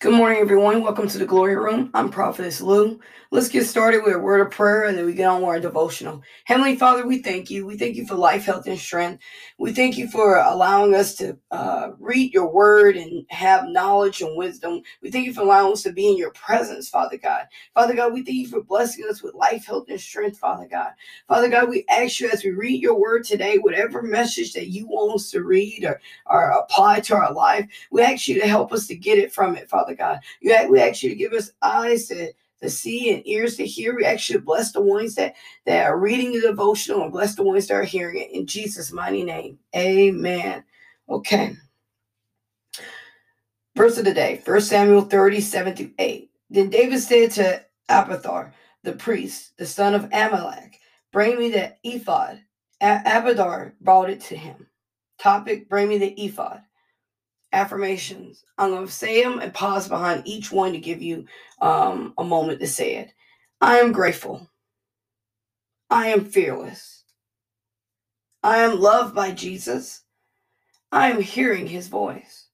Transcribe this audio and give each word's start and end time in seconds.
Good 0.00 0.14
morning, 0.14 0.38
everyone. 0.38 0.84
Welcome 0.84 1.08
to 1.08 1.18
the 1.18 1.26
Glory 1.26 1.56
Room. 1.56 1.90
I'm 1.92 2.08
Prophetess 2.08 2.60
Lou. 2.60 3.00
Let's 3.32 3.48
get 3.48 3.66
started 3.66 4.04
with 4.04 4.14
a 4.14 4.18
word 4.18 4.40
of 4.40 4.50
prayer 4.50 4.84
and 4.84 4.96
then 4.96 5.04
we 5.04 5.12
get 5.12 5.26
on 5.26 5.40
with 5.40 5.48
our 5.48 5.58
devotional. 5.58 6.22
Heavenly 6.44 6.76
Father, 6.76 7.04
we 7.04 7.18
thank 7.18 7.50
you. 7.50 7.66
We 7.66 7.76
thank 7.76 7.96
you 7.96 8.06
for 8.06 8.14
life, 8.14 8.44
health, 8.44 8.68
and 8.68 8.78
strength. 8.78 9.22
We 9.58 9.72
thank 9.72 9.98
you 9.98 10.08
for 10.08 10.38
allowing 10.38 10.94
us 10.94 11.16
to 11.16 11.36
uh, 11.50 11.90
read 11.98 12.32
your 12.32 12.50
word 12.50 12.96
and 12.96 13.26
have 13.28 13.68
knowledge 13.68 14.22
and 14.22 14.38
wisdom. 14.38 14.82
We 15.02 15.10
thank 15.10 15.26
you 15.26 15.34
for 15.34 15.40
allowing 15.42 15.72
us 15.72 15.82
to 15.82 15.92
be 15.92 16.08
in 16.08 16.16
your 16.16 16.30
presence, 16.30 16.88
Father 16.88 17.18
God. 17.18 17.46
Father 17.74 17.94
God, 17.94 18.14
we 18.14 18.22
thank 18.22 18.38
you 18.38 18.48
for 18.48 18.62
blessing 18.62 19.04
us 19.10 19.20
with 19.20 19.34
life, 19.34 19.66
health, 19.66 19.86
and 19.88 20.00
strength, 20.00 20.38
Father 20.38 20.68
God. 20.70 20.92
Father 21.26 21.50
God, 21.50 21.68
we 21.68 21.84
ask 21.90 22.20
you 22.20 22.30
as 22.30 22.44
we 22.44 22.50
read 22.50 22.80
your 22.80 22.98
word 22.98 23.24
today, 23.24 23.58
whatever 23.58 24.00
message 24.00 24.52
that 24.54 24.68
you 24.68 24.86
want 24.86 25.16
us 25.16 25.30
to 25.32 25.42
read 25.42 25.84
or, 25.84 26.00
or 26.26 26.50
apply 26.52 27.00
to 27.00 27.16
our 27.16 27.32
life, 27.32 27.68
we 27.90 28.00
ask 28.00 28.28
you 28.28 28.40
to 28.40 28.46
help 28.46 28.72
us 28.72 28.86
to 28.86 28.94
get 28.94 29.18
it 29.18 29.32
from 29.32 29.56
it, 29.56 29.68
Father 29.68 29.87
God. 29.94 30.20
You, 30.40 30.56
we 30.70 30.80
ask 30.80 31.02
you 31.02 31.10
to 31.10 31.16
give 31.16 31.32
us 31.32 31.52
eyes 31.62 32.08
to 32.08 32.32
to 32.62 32.70
see 32.70 33.12
and 33.14 33.26
ears 33.26 33.56
to 33.56 33.66
hear. 33.66 33.94
We 33.94 34.04
actually 34.04 34.40
bless 34.40 34.72
the 34.72 34.80
ones 34.80 35.14
that, 35.16 35.34
that 35.66 35.86
are 35.86 35.98
reading 35.98 36.32
the 36.32 36.40
devotional 36.40 37.02
and 37.02 37.12
bless 37.12 37.34
the 37.34 37.42
ones 37.42 37.66
that 37.68 37.74
are 37.74 37.84
hearing 37.84 38.18
it 38.20 38.30
in 38.32 38.46
Jesus' 38.46 38.92
mighty 38.92 39.24
name. 39.24 39.58
Amen. 39.76 40.64
Okay. 41.08 41.56
Verse 43.76 43.98
of 43.98 44.04
the 44.04 44.14
day, 44.14 44.42
1 44.44 44.60
Samuel 44.62 45.02
30, 45.02 45.40
7 45.40 45.76
through 45.76 45.92
8. 45.98 46.30
Then 46.50 46.70
David 46.70 47.00
said 47.00 47.30
to 47.32 47.64
Abiathar, 47.88 48.52
the 48.82 48.92
priest, 48.92 49.56
the 49.58 49.66
son 49.66 49.94
of 49.94 50.10
Ahimelech, 50.10 50.74
bring 51.12 51.38
me 51.38 51.50
the 51.50 51.74
ephod. 51.84 52.42
A- 52.82 53.02
Abiathar 53.06 53.74
brought 53.80 54.10
it 54.10 54.20
to 54.22 54.36
him. 54.36 54.66
Topic, 55.20 55.68
bring 55.68 55.88
me 55.88 55.98
the 55.98 56.12
ephod 56.24 56.62
affirmations. 57.52 58.44
I'm 58.58 58.70
going 58.70 58.86
to 58.86 58.92
say 58.92 59.22
them 59.22 59.38
and 59.38 59.54
pause 59.54 59.88
behind 59.88 60.26
each 60.26 60.52
one 60.52 60.72
to 60.72 60.78
give 60.78 61.02
you 61.02 61.26
um, 61.60 62.14
a 62.18 62.24
moment 62.24 62.60
to 62.60 62.66
say 62.66 62.96
it. 62.96 63.12
I 63.60 63.78
am 63.78 63.92
grateful. 63.92 64.48
I 65.90 66.08
am 66.08 66.24
fearless. 66.24 67.04
I 68.42 68.58
am 68.58 68.80
loved 68.80 69.14
by 69.14 69.32
Jesus. 69.32 70.02
I 70.92 71.10
am 71.10 71.20
hearing 71.20 71.66
his 71.66 71.88
voice. 71.88 72.46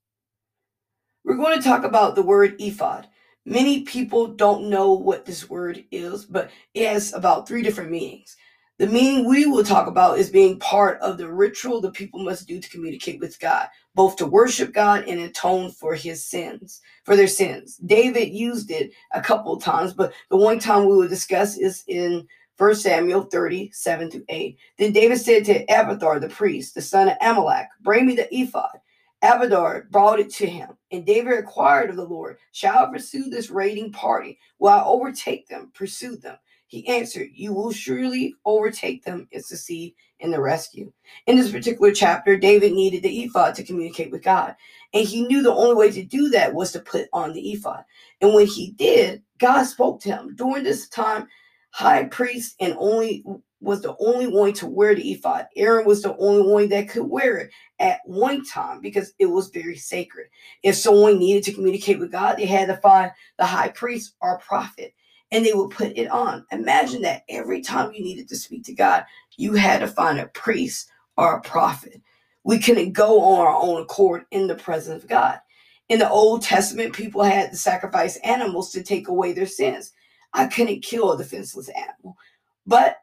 We're 1.24 1.36
going 1.36 1.58
to 1.58 1.64
talk 1.66 1.84
about 1.84 2.14
the 2.14 2.22
word 2.22 2.56
ephod. 2.58 3.08
Many 3.46 3.82
people 3.82 4.28
don't 4.28 4.70
know 4.70 4.92
what 4.92 5.24
this 5.26 5.48
word 5.50 5.84
is, 5.90 6.24
but 6.24 6.50
it 6.74 6.88
has 6.88 7.12
about 7.12 7.46
three 7.46 7.62
different 7.62 7.90
meanings. 7.90 8.36
The 8.76 8.88
meaning 8.88 9.28
we 9.28 9.46
will 9.46 9.62
talk 9.62 9.86
about 9.86 10.18
is 10.18 10.30
being 10.30 10.58
part 10.58 11.00
of 11.00 11.16
the 11.16 11.30
ritual 11.32 11.80
the 11.80 11.92
people 11.92 12.24
must 12.24 12.48
do 12.48 12.60
to 12.60 12.70
communicate 12.70 13.20
with 13.20 13.38
God, 13.38 13.68
both 13.94 14.16
to 14.16 14.26
worship 14.26 14.72
God 14.72 15.04
and 15.06 15.20
atone 15.20 15.70
for 15.70 15.94
his 15.94 16.26
sins, 16.26 16.80
for 17.04 17.14
their 17.14 17.28
sins. 17.28 17.76
David 17.86 18.30
used 18.34 18.72
it 18.72 18.90
a 19.12 19.20
couple 19.20 19.56
times, 19.60 19.92
but 19.92 20.12
the 20.28 20.36
one 20.36 20.58
time 20.58 20.86
we 20.86 20.96
will 20.96 21.06
discuss 21.06 21.56
is 21.56 21.84
in 21.86 22.26
1 22.58 22.74
Samuel 22.74 23.22
30, 23.22 23.70
7 23.72 24.10
to 24.10 24.24
8. 24.28 24.58
Then 24.78 24.92
David 24.92 25.18
said 25.20 25.44
to 25.44 25.62
Abiathar 25.72 26.18
the 26.18 26.28
priest, 26.28 26.74
the 26.74 26.82
son 26.82 27.08
of 27.08 27.18
Ahimelech, 27.20 27.68
Bring 27.80 28.06
me 28.06 28.16
the 28.16 28.28
ephod. 28.34 28.80
Abiathar 29.22 29.86
brought 29.92 30.18
it 30.18 30.30
to 30.34 30.46
him, 30.46 30.70
and 30.90 31.06
David 31.06 31.34
inquired 31.38 31.90
of 31.90 31.96
the 31.96 32.04
Lord, 32.04 32.38
Shall 32.50 32.86
I 32.88 32.92
pursue 32.92 33.30
this 33.30 33.50
raiding 33.50 33.92
party? 33.92 34.40
Will 34.58 34.70
I 34.70 34.82
overtake 34.82 35.46
them, 35.46 35.70
pursue 35.76 36.16
them? 36.16 36.38
He 36.66 36.86
answered, 36.88 37.30
You 37.34 37.52
will 37.52 37.72
surely 37.72 38.34
overtake 38.44 39.04
them 39.04 39.28
and 39.32 39.44
succeed 39.44 39.94
in 40.20 40.30
the 40.30 40.40
rescue. 40.40 40.92
In 41.26 41.36
this 41.36 41.50
particular 41.50 41.92
chapter, 41.92 42.36
David 42.36 42.72
needed 42.72 43.02
the 43.02 43.24
ephod 43.24 43.54
to 43.56 43.64
communicate 43.64 44.10
with 44.10 44.22
God. 44.22 44.56
And 44.92 45.06
he 45.06 45.26
knew 45.26 45.42
the 45.42 45.52
only 45.52 45.74
way 45.74 45.90
to 45.90 46.04
do 46.04 46.30
that 46.30 46.54
was 46.54 46.72
to 46.72 46.80
put 46.80 47.08
on 47.12 47.32
the 47.32 47.52
ephod. 47.52 47.84
And 48.20 48.34
when 48.34 48.46
he 48.46 48.72
did, 48.72 49.22
God 49.38 49.64
spoke 49.64 50.00
to 50.02 50.08
him. 50.08 50.34
During 50.36 50.64
this 50.64 50.88
time, 50.88 51.28
high 51.70 52.04
priest 52.04 52.56
and 52.60 52.74
only 52.78 53.24
was 53.60 53.82
the 53.82 53.96
only 53.98 54.26
one 54.26 54.52
to 54.52 54.66
wear 54.66 54.94
the 54.94 55.12
ephod. 55.12 55.46
Aaron 55.56 55.86
was 55.86 56.02
the 56.02 56.16
only 56.16 56.50
one 56.50 56.68
that 56.68 56.88
could 56.88 57.04
wear 57.04 57.38
it 57.38 57.50
at 57.78 58.00
one 58.04 58.44
time 58.44 58.80
because 58.80 59.12
it 59.18 59.26
was 59.26 59.48
very 59.48 59.76
sacred. 59.76 60.26
If 60.62 60.76
someone 60.76 61.18
needed 61.18 61.44
to 61.44 61.52
communicate 61.52 61.98
with 61.98 62.12
God, 62.12 62.36
they 62.36 62.46
had 62.46 62.68
to 62.68 62.76
find 62.76 63.10
the 63.38 63.46
high 63.46 63.68
priest 63.68 64.14
or 64.20 64.38
prophet 64.38 64.94
and 65.34 65.44
they 65.44 65.52
would 65.52 65.70
put 65.70 65.98
it 65.98 66.08
on. 66.10 66.46
Imagine 66.52 67.02
that 67.02 67.24
every 67.28 67.60
time 67.60 67.92
you 67.92 68.04
needed 68.04 68.28
to 68.28 68.36
speak 68.36 68.62
to 68.64 68.72
God, 68.72 69.04
you 69.36 69.54
had 69.54 69.80
to 69.80 69.88
find 69.88 70.20
a 70.20 70.26
priest 70.28 70.88
or 71.16 71.34
a 71.34 71.40
prophet. 71.40 72.00
We 72.44 72.60
couldn't 72.60 72.92
go 72.92 73.20
on 73.20 73.40
our 73.40 73.54
own 73.54 73.82
accord 73.82 74.26
in 74.30 74.46
the 74.46 74.54
presence 74.54 75.02
of 75.02 75.10
God. 75.10 75.40
In 75.88 75.98
the 75.98 76.08
Old 76.08 76.42
Testament, 76.42 76.94
people 76.94 77.24
had 77.24 77.50
to 77.50 77.56
sacrifice 77.56 78.16
animals 78.18 78.70
to 78.70 78.82
take 78.84 79.08
away 79.08 79.32
their 79.32 79.46
sins. 79.46 79.92
I 80.34 80.46
couldn't 80.46 80.84
kill 80.84 81.10
a 81.10 81.18
defenseless 81.18 81.68
animal, 81.70 82.16
but 82.64 82.98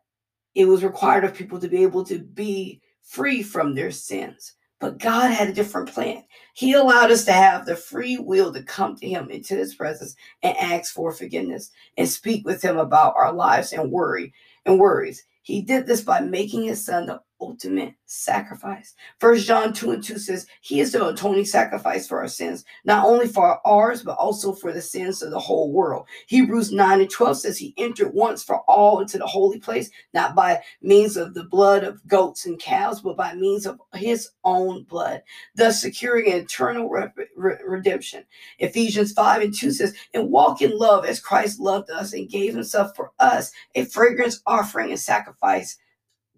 it 0.56 0.66
was 0.66 0.86
required 0.86 1.26
of 1.26 1.34
people 1.34 1.60
to 1.60 1.68
be 1.68 1.84
able 1.84 2.06
to 2.06 2.20
be 2.20 2.80
free 3.04 3.44
from 3.44 3.76
their 3.76 3.92
sins. 3.92 4.54
But 4.82 4.98
God 4.98 5.30
had 5.30 5.48
a 5.48 5.54
different 5.54 5.94
plan. 5.94 6.24
He 6.56 6.74
allowed 6.74 7.12
us 7.12 7.24
to 7.26 7.32
have 7.32 7.66
the 7.66 7.76
free 7.76 8.18
will 8.18 8.52
to 8.52 8.64
come 8.64 8.96
to 8.98 9.08
Him 9.08 9.30
into 9.30 9.56
His 9.56 9.76
presence 9.76 10.16
and 10.42 10.58
ask 10.58 10.92
for 10.94 11.14
forgiveness 11.14 11.70
and 11.98 12.10
speak 12.10 12.46
with 12.46 12.64
Him 12.64 12.78
about 12.78 13.14
our 13.16 13.32
lives 13.32 13.74
and 13.74 13.92
worry 13.92 14.34
and 14.66 14.80
worries. 14.80 15.24
He 15.44 15.62
did 15.62 15.86
this 15.86 16.02
by 16.02 16.20
making 16.22 16.64
His 16.64 16.84
Son 16.84 17.06
the 17.06 17.22
ultimate 17.42 17.96
sacrifice. 18.06 18.94
First 19.20 19.48
John 19.48 19.74
2 19.74 19.92
and 19.92 20.04
2 20.04 20.20
says, 20.20 20.48
He 20.62 20.80
is 20.80 20.92
the 20.92 21.08
atoning 21.08 21.46
sacrifice 21.46 22.08
for 22.08 22.20
our 22.22 22.28
sins, 22.28 22.64
not 22.86 23.06
only 23.06 23.28
for 23.28 23.60
ours, 23.68 24.04
but 24.04 24.18
also 24.18 24.54
for 24.54 24.72
the 24.72 24.82
sins 24.82 25.22
of 25.22 25.32
the 25.32 25.40
whole 25.40 25.72
world. 25.72 26.06
Hebrews 26.28 26.72
9 26.72 27.02
and 27.02 27.10
12 27.10 27.38
says 27.38 27.58
he 27.58 27.74
entered 27.78 28.14
once 28.14 28.44
for 28.44 28.60
all 28.62 29.00
into 29.00 29.18
the 29.18 29.26
holy 29.26 29.60
place, 29.60 29.90
not 30.14 30.36
by 30.36 30.62
means 30.82 31.18
of 31.18 31.34
the 31.34 31.44
blood 31.46 31.84
of 31.84 32.06
goats 32.08 32.46
and 32.46 32.60
cows, 32.60 33.02
but 33.02 33.18
by 33.18 33.34
means 33.34 33.66
of 33.66 33.80
his 33.96 34.30
own 34.44 34.84
blood, 34.84 35.22
thus 35.56 35.82
securing 35.82 36.32
an 36.32 36.40
eternal 36.40 36.90
re- 36.90 37.10
re- 37.36 37.58
redemption. 37.66 38.24
Ephesians 38.60 39.14
5 39.14 39.42
and 39.42 39.54
2 39.58 39.72
says, 39.72 39.96
And 40.14 40.30
walk 40.30 40.62
in 40.62 40.78
love 40.78 41.06
as 41.06 41.20
Christ 41.20 41.60
loved 41.60 41.90
us 41.90 42.14
and 42.14 42.30
gave 42.30 42.54
himself 42.54 42.96
for 42.96 43.12
us, 43.20 43.52
a 43.76 43.86
fragrance 43.86 44.42
offering 44.46 44.92
and 44.92 45.00
sacrifice 45.00 45.78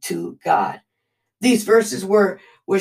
to 0.01 0.37
God. 0.43 0.81
These 1.43 1.65
verses 1.65 2.05
were 2.05 2.39
were 2.67 2.79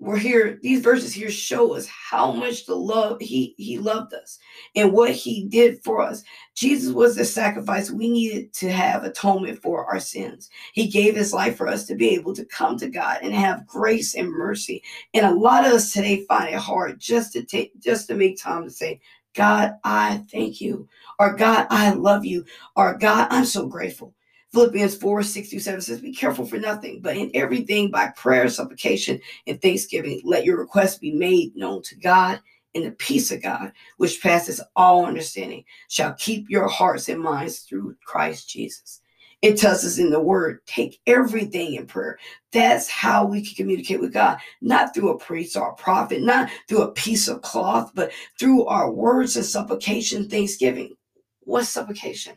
were 0.00 0.18
here. 0.18 0.58
These 0.62 0.80
verses 0.80 1.12
here 1.12 1.30
show 1.30 1.76
us 1.76 1.86
how 1.86 2.32
much 2.32 2.66
the 2.66 2.74
love 2.74 3.20
he 3.20 3.54
he 3.56 3.78
loved 3.78 4.12
us 4.14 4.40
and 4.74 4.92
what 4.92 5.12
he 5.12 5.46
did 5.46 5.80
for 5.84 6.02
us. 6.02 6.24
Jesus 6.56 6.92
was 6.92 7.14
the 7.14 7.24
sacrifice 7.24 7.88
we 7.88 8.10
needed 8.10 8.52
to 8.54 8.72
have 8.72 9.04
atonement 9.04 9.62
for 9.62 9.84
our 9.86 10.00
sins. 10.00 10.50
He 10.72 10.88
gave 10.88 11.14
his 11.14 11.32
life 11.32 11.56
for 11.56 11.68
us 11.68 11.86
to 11.86 11.94
be 11.94 12.08
able 12.10 12.34
to 12.34 12.44
come 12.46 12.76
to 12.78 12.88
God 12.90 13.18
and 13.22 13.32
have 13.32 13.64
grace 13.64 14.16
and 14.16 14.28
mercy. 14.28 14.82
And 15.14 15.24
a 15.24 15.32
lot 15.32 15.64
of 15.64 15.72
us 15.72 15.92
today 15.92 16.24
find 16.24 16.52
it 16.52 16.58
hard 16.58 16.98
just 16.98 17.32
to 17.34 17.44
take 17.44 17.80
just 17.80 18.08
to 18.08 18.16
make 18.16 18.42
time 18.42 18.64
to 18.64 18.70
say, 18.70 19.00
God, 19.34 19.74
I 19.84 20.24
thank 20.32 20.60
you, 20.60 20.88
or 21.20 21.36
God, 21.36 21.68
I 21.70 21.92
love 21.92 22.24
you, 22.24 22.44
or 22.74 22.98
God, 22.98 23.28
I'm 23.30 23.44
so 23.44 23.68
grateful. 23.68 24.12
Philippians 24.52 24.96
4 24.96 25.22
6 25.22 25.48
through 25.48 25.60
7 25.60 25.80
says, 25.80 26.00
Be 26.00 26.12
careful 26.12 26.44
for 26.44 26.58
nothing, 26.58 27.00
but 27.00 27.16
in 27.16 27.30
everything 27.34 27.90
by 27.90 28.08
prayer, 28.16 28.48
supplication, 28.48 29.20
and 29.46 29.62
thanksgiving, 29.62 30.20
let 30.24 30.44
your 30.44 30.58
requests 30.58 30.98
be 30.98 31.12
made 31.12 31.54
known 31.54 31.82
to 31.82 31.96
God, 31.96 32.40
and 32.74 32.84
the 32.84 32.92
peace 32.92 33.30
of 33.30 33.42
God, 33.42 33.72
which 33.98 34.22
passes 34.22 34.60
all 34.74 35.06
understanding, 35.06 35.64
shall 35.88 36.14
keep 36.14 36.48
your 36.48 36.68
hearts 36.68 37.08
and 37.08 37.20
minds 37.20 37.60
through 37.60 37.96
Christ 38.04 38.48
Jesus. 38.48 39.00
It 39.42 39.56
tells 39.56 39.84
us 39.84 39.98
in 39.98 40.10
the 40.10 40.20
word, 40.20 40.60
take 40.66 41.00
everything 41.06 41.74
in 41.74 41.86
prayer. 41.86 42.18
That's 42.52 42.90
how 42.90 43.24
we 43.24 43.42
can 43.42 43.54
communicate 43.54 44.00
with 44.00 44.12
God, 44.12 44.38
not 44.60 44.92
through 44.92 45.10
a 45.10 45.18
priest 45.18 45.56
or 45.56 45.70
a 45.70 45.74
prophet, 45.74 46.22
not 46.22 46.50
through 46.68 46.82
a 46.82 46.92
piece 46.92 47.26
of 47.26 47.40
cloth, 47.40 47.90
but 47.94 48.12
through 48.38 48.66
our 48.66 48.90
words 48.90 49.36
and 49.36 49.44
supplication, 49.44 50.28
thanksgiving. 50.28 50.94
What's 51.40 51.70
supplication? 51.70 52.36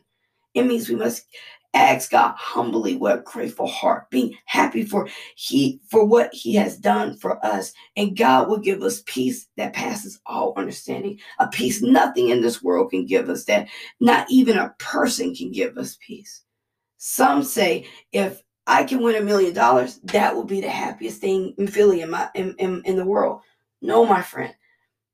It 0.53 0.65
means 0.65 0.88
we 0.88 0.95
must 0.95 1.25
ask 1.73 2.11
God 2.11 2.35
humbly 2.37 2.95
with 2.95 3.19
a 3.19 3.21
grateful 3.23 3.67
heart, 3.67 4.09
being 4.09 4.35
happy 4.45 4.85
for 4.85 5.07
He 5.35 5.81
for 5.89 6.05
what 6.05 6.33
He 6.33 6.55
has 6.55 6.77
done 6.77 7.17
for 7.17 7.43
us. 7.45 7.73
And 7.95 8.17
God 8.17 8.49
will 8.49 8.59
give 8.59 8.81
us 8.81 9.03
peace 9.05 9.47
that 9.57 9.73
passes 9.73 10.19
all 10.25 10.53
understanding. 10.57 11.19
A 11.39 11.47
peace 11.47 11.81
nothing 11.81 12.29
in 12.29 12.41
this 12.41 12.61
world 12.63 12.91
can 12.91 13.05
give 13.05 13.29
us, 13.29 13.45
that 13.45 13.67
not 13.99 14.27
even 14.29 14.57
a 14.57 14.75
person 14.79 15.35
can 15.35 15.51
give 15.51 15.77
us 15.77 15.97
peace. 16.05 16.43
Some 16.97 17.43
say 17.43 17.87
if 18.11 18.41
I 18.67 18.83
can 18.85 19.01
win 19.01 19.15
a 19.15 19.21
million 19.21 19.53
dollars, 19.53 19.99
that 20.05 20.35
will 20.35 20.45
be 20.45 20.61
the 20.61 20.69
happiest 20.69 21.19
thing 21.19 21.53
in 21.57 21.67
Philly 21.67 22.01
in 22.01 22.11
my 22.11 22.29
in, 22.35 22.55
in, 22.59 22.81
in 22.85 22.95
the 22.95 23.05
world. 23.05 23.41
No, 23.81 24.05
my 24.05 24.21
friend. 24.21 24.53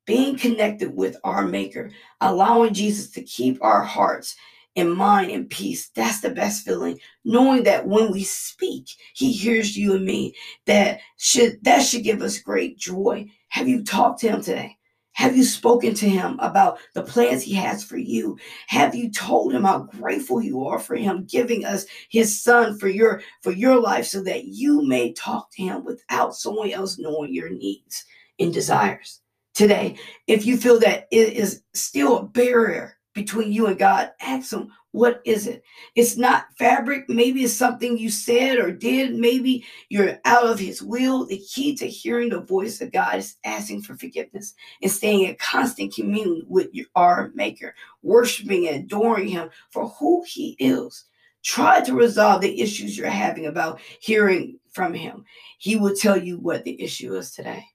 Being 0.05 0.37
connected 0.37 0.95
with 0.95 1.17
our 1.23 1.45
maker, 1.45 1.91
allowing 2.19 2.73
Jesus 2.73 3.11
to 3.11 3.21
keep 3.23 3.63
our 3.63 3.83
hearts 3.83 4.35
and 4.75 4.93
mind 4.93 5.31
and 5.31 5.49
peace. 5.49 5.89
That's 5.89 6.21
the 6.21 6.29
best 6.29 6.65
feeling. 6.65 6.99
Knowing 7.25 7.63
that 7.63 7.87
when 7.87 8.11
we 8.11 8.23
speak, 8.23 8.87
he 9.13 9.31
hears 9.31 9.77
you 9.77 9.95
and 9.95 10.05
me. 10.05 10.35
That 10.65 10.99
should 11.17 11.63
that 11.63 11.79
should 11.79 12.03
give 12.03 12.21
us 12.21 12.39
great 12.39 12.77
joy. 12.77 13.25
Have 13.49 13.67
you 13.67 13.83
talked 13.83 14.21
to 14.21 14.29
him 14.29 14.41
today? 14.41 14.77
Have 15.13 15.35
you 15.35 15.43
spoken 15.43 15.93
to 15.95 16.07
him 16.07 16.39
about 16.39 16.79
the 16.93 17.03
plans 17.03 17.43
he 17.43 17.53
has 17.55 17.83
for 17.83 17.97
you? 17.97 18.37
Have 18.67 18.95
you 18.95 19.11
told 19.11 19.51
him 19.53 19.65
how 19.65 19.79
grateful 19.79 20.41
you 20.41 20.63
are 20.65 20.79
for 20.79 20.95
him 20.95 21.25
giving 21.25 21.65
us 21.65 21.85
his 22.09 22.41
son 22.41 22.77
for 22.77 22.87
your 22.87 23.21
for 23.41 23.51
your 23.51 23.81
life 23.81 24.05
so 24.05 24.23
that 24.23 24.45
you 24.45 24.87
may 24.87 25.11
talk 25.11 25.51
to 25.51 25.61
him 25.61 25.83
without 25.83 26.35
someone 26.35 26.71
else 26.71 26.97
knowing 26.99 27.33
your 27.33 27.49
needs 27.49 28.05
and 28.39 28.53
desires? 28.53 29.19
Today, 29.55 29.97
if 30.27 30.45
you 30.45 30.55
feel 30.55 30.79
that 30.79 31.07
it 31.11 31.33
is 31.33 31.63
still 31.73 32.19
a 32.19 32.23
barrier 32.23 32.98
between 33.19 33.51
you 33.51 33.67
and 33.67 33.77
God, 33.77 34.11
ask 34.21 34.53
him, 34.53 34.71
what 34.91 35.21
is 35.25 35.45
it? 35.45 35.61
It's 35.95 36.15
not 36.15 36.45
fabric. 36.57 37.09
Maybe 37.09 37.43
it's 37.43 37.53
something 37.53 37.97
you 37.97 38.09
said 38.09 38.57
or 38.57 38.71
did. 38.71 39.13
Maybe 39.13 39.65
you're 39.89 40.17
out 40.23 40.45
of 40.45 40.57
his 40.57 40.81
will. 40.81 41.25
The 41.25 41.37
key 41.37 41.75
to 41.75 41.85
hearing 41.85 42.29
the 42.29 42.39
voice 42.39 42.79
of 42.79 42.93
God 42.93 43.17
is 43.17 43.35
asking 43.43 43.81
for 43.81 43.95
forgiveness 43.95 44.53
and 44.81 44.89
staying 44.89 45.25
in 45.25 45.35
constant 45.35 45.93
communion 45.93 46.43
with 46.47 46.69
your, 46.71 46.85
our 46.95 47.31
maker, 47.35 47.75
worshiping 48.03 48.67
and 48.69 48.85
adoring 48.85 49.27
him 49.27 49.49
for 49.69 49.89
who 49.89 50.23
he 50.25 50.55
is. 50.59 51.05
Try 51.43 51.81
to 51.81 51.93
resolve 51.93 52.41
the 52.41 52.61
issues 52.61 52.97
you're 52.97 53.09
having 53.09 53.47
about 53.47 53.81
hearing 53.99 54.59
from 54.71 54.93
him. 54.93 55.25
He 55.57 55.75
will 55.75 55.95
tell 55.95 56.17
you 56.17 56.39
what 56.39 56.63
the 56.63 56.81
issue 56.81 57.15
is 57.15 57.31
today. 57.31 57.65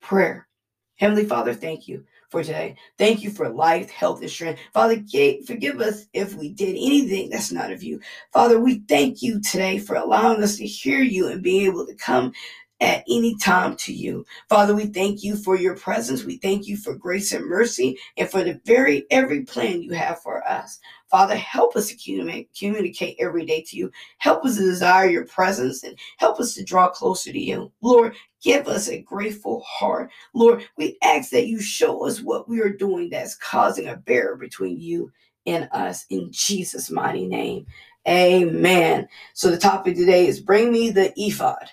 Prayer. 0.00 0.48
Heavenly 0.96 1.26
Father, 1.26 1.52
thank 1.52 1.86
you 1.86 2.04
for 2.30 2.42
today. 2.42 2.76
Thank 2.98 3.22
you 3.22 3.30
for 3.30 3.48
life, 3.48 3.90
health, 3.90 4.20
and 4.20 4.30
strength. 4.30 4.60
Father, 4.72 5.02
forgive 5.46 5.80
us 5.80 6.06
if 6.12 6.34
we 6.34 6.52
did 6.52 6.70
anything 6.70 7.30
that's 7.30 7.52
not 7.52 7.72
of 7.72 7.82
you. 7.82 8.00
Father, 8.32 8.60
we 8.60 8.80
thank 8.88 9.22
you 9.22 9.40
today 9.40 9.78
for 9.78 9.96
allowing 9.96 10.42
us 10.42 10.56
to 10.56 10.66
hear 10.66 11.00
you 11.00 11.28
and 11.28 11.42
be 11.42 11.64
able 11.64 11.86
to 11.86 11.94
come 11.94 12.32
at 12.80 13.04
any 13.08 13.36
time 13.36 13.76
to 13.76 13.92
you. 13.92 14.24
Father, 14.48 14.74
we 14.74 14.86
thank 14.86 15.22
you 15.22 15.36
for 15.36 15.56
your 15.56 15.74
presence. 15.74 16.24
We 16.24 16.36
thank 16.36 16.66
you 16.68 16.76
for 16.76 16.94
grace 16.94 17.32
and 17.32 17.44
mercy 17.44 17.98
and 18.16 18.30
for 18.30 18.44
the 18.44 18.60
very 18.64 19.04
every 19.10 19.42
plan 19.42 19.82
you 19.82 19.92
have 19.92 20.20
for 20.22 20.46
us. 20.48 20.78
Father, 21.10 21.34
help 21.34 21.74
us 21.74 21.88
to 21.88 21.96
communicate, 21.96 23.16
every 23.18 23.46
day 23.46 23.62
to 23.62 23.76
you. 23.76 23.90
Help 24.18 24.44
us 24.44 24.56
to 24.56 24.62
desire 24.62 25.08
your 25.08 25.24
presence 25.26 25.82
and 25.82 25.98
help 26.18 26.38
us 26.38 26.54
to 26.54 26.64
draw 26.64 26.88
closer 26.88 27.32
to 27.32 27.38
you. 27.38 27.72
Lord, 27.80 28.14
give 28.42 28.68
us 28.68 28.88
a 28.88 29.00
grateful 29.00 29.60
heart. 29.60 30.10
Lord, 30.34 30.68
we 30.76 30.98
ask 31.02 31.30
that 31.30 31.46
you 31.46 31.60
show 31.60 32.06
us 32.06 32.20
what 32.20 32.48
we 32.48 32.60
are 32.60 32.68
doing 32.68 33.10
that's 33.10 33.36
causing 33.36 33.88
a 33.88 33.96
barrier 33.96 34.36
between 34.36 34.78
you 34.78 35.10
and 35.46 35.68
us 35.72 36.04
in 36.10 36.28
Jesus' 36.30 36.90
mighty 36.90 37.26
name. 37.26 37.66
Amen. 38.06 39.08
So 39.34 39.50
the 39.50 39.58
topic 39.58 39.96
today 39.96 40.26
is 40.26 40.40
bring 40.40 40.70
me 40.70 40.90
the 40.90 41.12
ephod. 41.16 41.70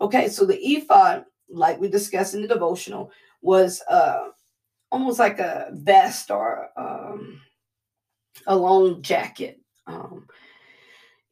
Okay, 0.00 0.28
so 0.28 0.44
the 0.44 0.58
ephod, 0.58 1.24
like 1.48 1.80
we 1.80 1.88
discussed 1.88 2.34
in 2.34 2.42
the 2.42 2.48
devotional, 2.48 3.10
was 3.42 3.82
uh 3.88 4.28
almost 4.92 5.18
like 5.18 5.38
a 5.38 5.70
vest 5.72 6.30
or 6.30 6.68
um 6.76 7.40
a 8.46 8.56
long 8.56 9.02
jacket. 9.02 9.60
Um, 9.86 10.26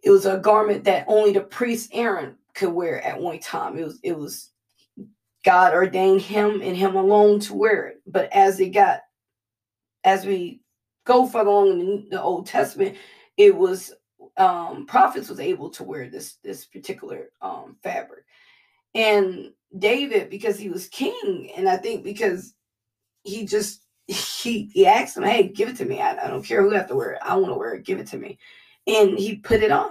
it 0.03 0.11
was 0.11 0.27
a 0.27 0.39
garment 0.39 0.85
that 0.85 1.07
only 1.09 1.33
the 1.33 1.41
priest 1.41 1.91
Aaron 1.93 2.37
could 2.55 2.73
wear 2.73 3.03
at 3.03 3.21
one 3.21 3.39
time. 3.41 3.77
It 3.77 3.85
was 3.85 3.99
it 4.03 4.17
was 4.17 4.51
God 5.45 5.75
ordained 5.75 6.23
him 6.23 6.63
and 6.63 6.77
him 6.77 6.95
alone 6.95 7.41
to 7.41 7.55
wear 7.55 7.87
it. 7.89 8.01
But 8.07 8.33
as 8.33 8.61
it 8.61 8.71
got, 8.71 9.01
as 10.05 10.25
we 10.25 10.61
go 11.05 11.27
further 11.27 11.51
along 11.51 11.81
in 11.81 12.07
the 12.11 12.21
Old 12.23 12.47
Testament, 12.47 12.97
it 13.37 13.55
was 13.55 13.93
um, 14.37 14.87
prophets 14.87 15.29
was 15.29 15.41
able 15.41 15.71
to 15.71 15.85
wear 15.85 16.09
this 16.09 16.37
this 16.43 16.65
particular 16.65 17.31
um, 17.43 17.77
fabric, 17.83 18.25
and 18.95 19.53
David 19.77 20.31
because 20.31 20.59
he 20.59 20.69
was 20.69 20.89
king, 20.89 21.51
and 21.57 21.69
I 21.69 21.77
think 21.77 22.05
because 22.05 22.55
he 23.23 23.47
just 23.47 23.83
he 24.07 24.71
he 24.73 24.87
asked 24.87 25.17
him, 25.17 25.25
"Hey, 25.25 25.49
give 25.49 25.69
it 25.69 25.77
to 25.77 25.85
me. 25.85 26.01
I, 26.01 26.27
I 26.27 26.29
don't 26.29 26.45
care 26.45 26.63
who 26.63 26.71
have 26.71 26.89
to 26.89 26.97
wear 26.97 27.13
it. 27.13 27.23
I 27.23 27.37
want 27.37 27.53
to 27.53 27.59
wear 27.59 27.75
it. 27.75 27.85
Give 27.85 27.99
it 27.99 28.09
to 28.09 28.19
me." 28.19 28.39
And 28.87 29.19
he 29.19 29.37
put 29.37 29.63
it 29.63 29.71
on. 29.73 29.91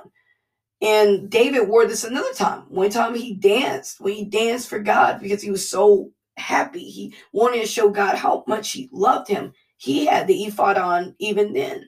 And 0.81 1.29
David 1.29 1.69
wore 1.69 1.85
this 1.87 2.03
another 2.03 2.33
time. 2.33 2.63
One 2.69 2.89
time 2.89 3.15
he 3.15 3.33
danced 3.33 4.01
when 4.01 4.13
he 4.13 4.25
danced 4.25 4.67
for 4.67 4.79
God 4.79 5.21
because 5.21 5.41
he 5.41 5.49
was 5.49 5.67
so 5.67 6.11
happy. 6.37 6.83
He 6.83 7.15
wanted 7.31 7.61
to 7.61 7.67
show 7.67 7.89
God 7.89 8.15
how 8.15 8.43
much 8.47 8.71
he 8.71 8.89
loved 8.91 9.29
him. 9.29 9.53
He 9.77 10.05
had 10.05 10.27
the 10.27 10.43
ephod 10.43 10.77
on 10.77 11.15
even 11.19 11.53
then. 11.53 11.87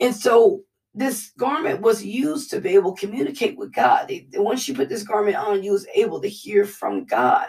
And 0.00 0.14
so 0.14 0.62
this 0.96 1.32
garment 1.36 1.82
was 1.82 2.02
used 2.02 2.50
to 2.50 2.60
be 2.60 2.70
able 2.70 2.94
to 2.96 3.06
communicate 3.06 3.58
with 3.58 3.72
God. 3.72 4.10
Once 4.32 4.66
you 4.66 4.74
put 4.74 4.88
this 4.88 5.02
garment 5.02 5.36
on, 5.36 5.62
you 5.62 5.72
was 5.72 5.86
able 5.94 6.22
to 6.22 6.28
hear 6.28 6.64
from 6.64 7.04
God. 7.04 7.48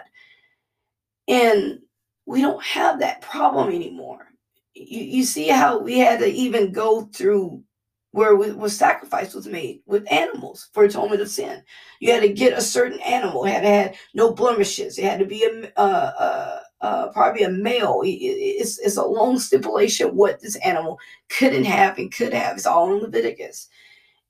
And 1.30 1.80
we 2.26 2.42
don't 2.42 2.62
have 2.62 3.00
that 3.00 3.22
problem 3.22 3.70
anymore. 3.70 4.28
You, 4.74 5.02
you 5.02 5.24
see 5.24 5.48
how 5.48 5.80
we 5.80 5.98
had 5.98 6.20
to 6.20 6.28
even 6.28 6.74
go 6.74 7.06
through 7.06 7.64
where 8.12 8.36
we, 8.36 8.52
where 8.52 8.70
sacrifice 8.70 9.34
was 9.34 9.48
made 9.48 9.82
with 9.86 10.12
animals 10.12 10.70
for 10.74 10.84
atonement 10.84 11.22
of 11.22 11.30
sin. 11.30 11.64
You 12.02 12.12
had 12.12 12.24
to 12.24 12.34
get 12.34 12.58
a 12.58 12.62
certain 12.62 13.00
animal, 13.00 13.46
it 13.46 13.52
had 13.52 13.62
to 13.62 13.70
have 13.70 13.96
no 14.14 14.34
blemishes. 14.34 14.98
It 14.98 15.06
had 15.06 15.20
to 15.20 15.26
be 15.26 15.46
a 15.46 15.80
uh, 15.80 16.60
uh, 16.82 17.08
probably 17.10 17.44
a 17.44 17.50
male. 17.50 18.02
It's, 18.04 18.80
it's 18.80 18.98
a 18.98 19.04
long 19.04 19.40
stipulation 19.40 20.16
what 20.16 20.40
this 20.42 20.56
animal 20.58 21.00
couldn't 21.30 21.66
have 21.66 21.98
and 21.98 22.14
could 22.14 22.34
have. 22.34 22.58
It's 22.58 22.66
all 22.66 22.94
in 22.94 23.02
Leviticus. 23.02 23.70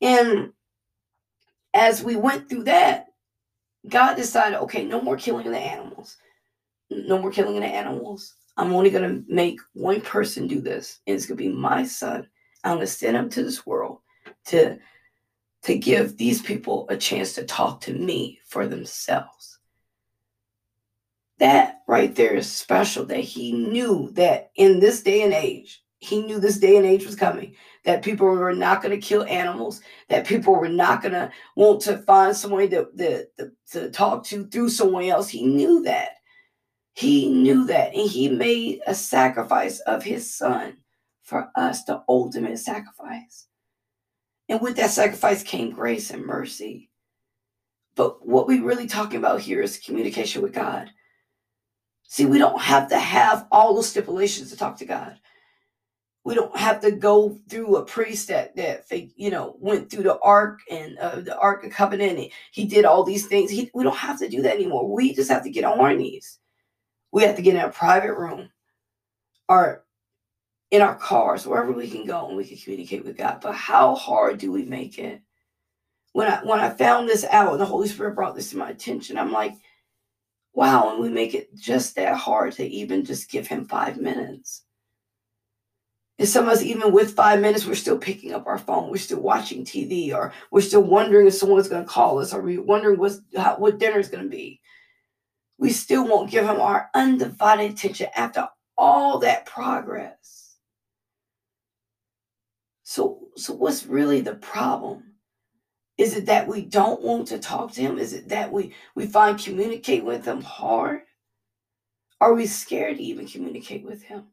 And 0.01 0.53
as 1.73 2.03
we 2.03 2.15
went 2.15 2.49
through 2.49 2.63
that, 2.65 3.07
God 3.89 4.15
decided, 4.15 4.59
okay, 4.59 4.83
no 4.83 5.01
more 5.01 5.17
killing 5.17 5.47
of 5.47 5.53
the 5.53 5.59
animals 5.59 6.17
no 6.89 7.19
more 7.19 7.31
killing 7.31 7.57
of 7.57 7.63
the 7.63 7.67
animals. 7.67 8.35
I'm 8.57 8.73
only 8.73 8.89
going 8.89 9.09
to 9.09 9.33
make 9.33 9.59
one 9.73 10.01
person 10.01 10.47
do 10.47 10.59
this, 10.61 10.99
and 11.05 11.15
it's 11.15 11.25
going 11.25 11.37
to 11.37 11.43
be 11.43 11.49
my 11.49 11.83
son. 11.83 12.27
I'm 12.63 12.77
going 12.77 12.81
to 12.81 12.87
send 12.87 13.15
him 13.15 13.29
to 13.29 13.43
this 13.43 13.65
world 13.65 13.99
to, 14.45 14.77
to 15.63 15.77
give 15.77 16.17
these 16.17 16.41
people 16.41 16.87
a 16.89 16.97
chance 16.97 17.33
to 17.33 17.43
talk 17.43 17.81
to 17.81 17.93
me 17.93 18.39
for 18.45 18.67
themselves. 18.67 19.56
That 21.39 21.81
right 21.87 22.15
there 22.15 22.35
is 22.35 22.51
special 22.51 23.05
that 23.05 23.19
he 23.19 23.51
knew 23.51 24.11
that 24.13 24.51
in 24.55 24.79
this 24.79 25.03
day 25.03 25.21
and 25.21 25.33
age, 25.33 25.83
he 25.99 26.21
knew 26.21 26.39
this 26.39 26.57
day 26.57 26.77
and 26.77 26.85
age 26.85 27.05
was 27.05 27.15
coming, 27.15 27.55
that 27.83 28.03
people 28.03 28.27
were 28.27 28.53
not 28.53 28.81
going 28.81 28.99
to 28.99 29.05
kill 29.05 29.23
animals, 29.23 29.81
that 30.09 30.27
people 30.27 30.55
were 30.55 30.69
not 30.69 31.01
going 31.01 31.13
to 31.13 31.31
want 31.55 31.81
to 31.81 31.97
find 31.99 32.35
someone 32.35 32.69
to, 32.69 32.87
to, 32.97 33.27
to 33.71 33.89
talk 33.91 34.23
to 34.25 34.45
through 34.47 34.69
someone 34.69 35.05
else. 35.05 35.29
He 35.29 35.45
knew 35.45 35.83
that. 35.83 36.09
He 36.93 37.29
knew 37.29 37.65
that 37.67 37.93
and 37.93 38.09
he 38.09 38.27
made 38.27 38.81
a 38.87 38.95
sacrifice 38.95 39.79
of 39.81 40.03
his 40.03 40.33
son 40.33 40.77
for 41.21 41.51
us, 41.55 41.83
the 41.83 42.03
ultimate 42.09 42.57
sacrifice. 42.57 43.47
And 44.49 44.61
with 44.61 44.77
that 44.77 44.89
sacrifice 44.89 45.43
came 45.43 45.71
grace 45.71 46.09
and 46.09 46.25
mercy. 46.25 46.89
But 47.95 48.25
what 48.25 48.47
we're 48.47 48.63
really 48.63 48.87
talking 48.87 49.17
about 49.17 49.41
here 49.41 49.61
is 49.61 49.77
communication 49.77 50.41
with 50.41 50.53
God. 50.53 50.89
See, 52.07 52.25
we 52.25 52.39
don't 52.39 52.61
have 52.61 52.89
to 52.89 52.99
have 52.99 53.47
all 53.51 53.75
the 53.75 53.83
stipulations 53.83 54.49
to 54.51 54.57
talk 54.57 54.77
to 54.77 54.85
God. 54.85 55.19
We 56.23 56.35
don't 56.35 56.55
have 56.57 56.81
to 56.81 56.91
go 56.91 57.37
through 57.49 57.77
a 57.77 57.85
priest 57.85 58.27
that 58.29 58.55
that 58.57 58.85
you 59.15 59.29
know 59.29 59.55
went 59.59 59.89
through 59.89 60.03
the 60.03 60.19
ark 60.19 60.59
and 60.69 60.97
uh, 60.97 61.21
the 61.21 61.37
ark 61.37 61.63
of 61.65 61.71
covenant. 61.71 62.17
And 62.17 62.29
he 62.51 62.65
did 62.65 62.85
all 62.85 63.03
these 63.03 63.27
things. 63.27 63.51
He, 63.51 63.71
we 63.73 63.83
don't 63.83 63.95
have 63.95 64.19
to 64.19 64.29
do 64.29 64.41
that 64.41 64.55
anymore. 64.55 64.93
We 64.93 65.13
just 65.13 65.31
have 65.31 65.43
to 65.43 65.49
get 65.49 65.63
on 65.63 65.79
our 65.79 65.93
knees 65.93 66.39
we 67.11 67.23
have 67.23 67.35
to 67.35 67.41
get 67.41 67.55
in 67.55 67.61
a 67.61 67.69
private 67.69 68.13
room 68.13 68.49
or 69.49 69.85
in 70.71 70.81
our 70.81 70.95
cars, 70.95 71.47
wherever 71.47 71.71
we 71.71 71.89
can 71.89 72.05
go 72.05 72.27
and 72.27 72.35
we 72.35 72.43
can 72.43 72.57
communicate 72.57 73.05
with 73.05 73.17
God. 73.17 73.39
But 73.41 73.55
how 73.55 73.95
hard 73.95 74.37
do 74.37 74.51
we 74.51 74.65
make 74.65 74.99
it? 74.99 75.21
When 76.13 76.27
I 76.27 76.43
when 76.43 76.59
I 76.59 76.69
found 76.69 77.07
this 77.07 77.23
out 77.25 77.51
and 77.51 77.61
the 77.61 77.65
Holy 77.65 77.87
Spirit 77.87 78.15
brought 78.15 78.35
this 78.35 78.51
to 78.51 78.57
my 78.57 78.69
attention, 78.69 79.17
I'm 79.17 79.31
like, 79.31 79.53
wow, 80.57 80.91
and 80.91 80.99
we 80.99 81.09
make 81.09 81.33
it 81.33 81.55
just 81.55 81.95
that 81.95 82.15
hard 82.17 82.53
to 82.53 82.65
even 82.65 83.05
just 83.05 83.29
give 83.29 83.47
him 83.47 83.65
five 83.65 83.97
minutes. 83.97 84.63
And 86.19 86.27
some 86.27 86.45
of 86.45 86.51
us, 86.51 86.63
even 86.63 86.91
with 86.91 87.13
five 87.13 87.39
minutes, 87.39 87.65
we're 87.65 87.75
still 87.75 87.97
picking 87.97 88.33
up 88.33 88.47
our 88.47 88.57
phone. 88.57 88.89
We're 88.89 88.97
still 88.97 89.21
watching 89.21 89.63
TV, 89.63 90.13
or 90.13 90.33
we're 90.51 90.61
still 90.61 90.83
wondering 90.83 91.27
if 91.27 91.35
someone's 91.35 91.69
going 91.69 91.83
to 91.83 91.89
call 91.89 92.19
us, 92.19 92.33
or 92.33 92.41
we're 92.41 92.61
wondering 92.61 92.99
what's, 92.99 93.21
how, 93.37 93.57
what 93.57 93.77
dinner's 93.77 94.09
going 94.09 94.23
to 94.23 94.29
be 94.29 94.59
we 95.57 95.71
still 95.71 96.07
won't 96.07 96.29
give 96.29 96.45
him 96.45 96.59
our 96.59 96.89
undivided 96.93 97.71
attention 97.71 98.07
after 98.15 98.47
all 98.77 99.19
that 99.19 99.45
progress. 99.45 100.57
So, 102.83 103.27
so 103.35 103.53
what's 103.53 103.85
really 103.85 104.21
the 104.21 104.35
problem? 104.35 105.15
Is 105.97 106.15
it 106.15 106.27
that 106.27 106.47
we 106.47 106.61
don't 106.61 107.01
want 107.01 107.27
to 107.29 107.39
talk 107.39 107.71
to 107.73 107.81
him? 107.81 107.97
Is 107.97 108.13
it 108.13 108.29
that 108.29 108.51
we, 108.51 108.73
we 108.95 109.07
find 109.07 109.39
communicate 109.39 110.03
with 110.03 110.25
him 110.25 110.41
hard? 110.41 111.01
Are 112.21 112.33
we 112.33 112.45
scared 112.45 112.97
to 112.97 113.03
even 113.03 113.27
communicate 113.27 113.83
with 113.83 114.03
him? 114.03 114.25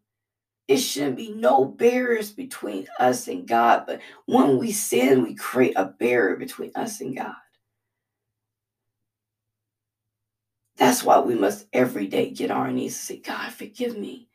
It 0.68 0.78
shouldn't 0.78 1.16
be 1.16 1.30
no 1.30 1.64
barriers 1.64 2.32
between 2.32 2.86
us 2.98 3.28
and 3.28 3.46
God, 3.46 3.84
but 3.86 4.00
when 4.26 4.58
we 4.58 4.72
sin, 4.72 5.22
we 5.22 5.34
create 5.34 5.74
a 5.76 5.84
barrier 5.86 6.36
between 6.36 6.72
us 6.74 7.00
and 7.00 7.16
God. 7.16 7.34
That's 10.76 11.02
why 11.04 11.20
we 11.20 11.34
must 11.34 11.66
every 11.72 12.06
day 12.06 12.30
get 12.30 12.50
on 12.50 12.56
our 12.58 12.72
knees 12.72 12.94
and 12.94 13.00
say, 13.00 13.18
God, 13.18 13.52
forgive 13.52 13.96
me. 13.96 14.28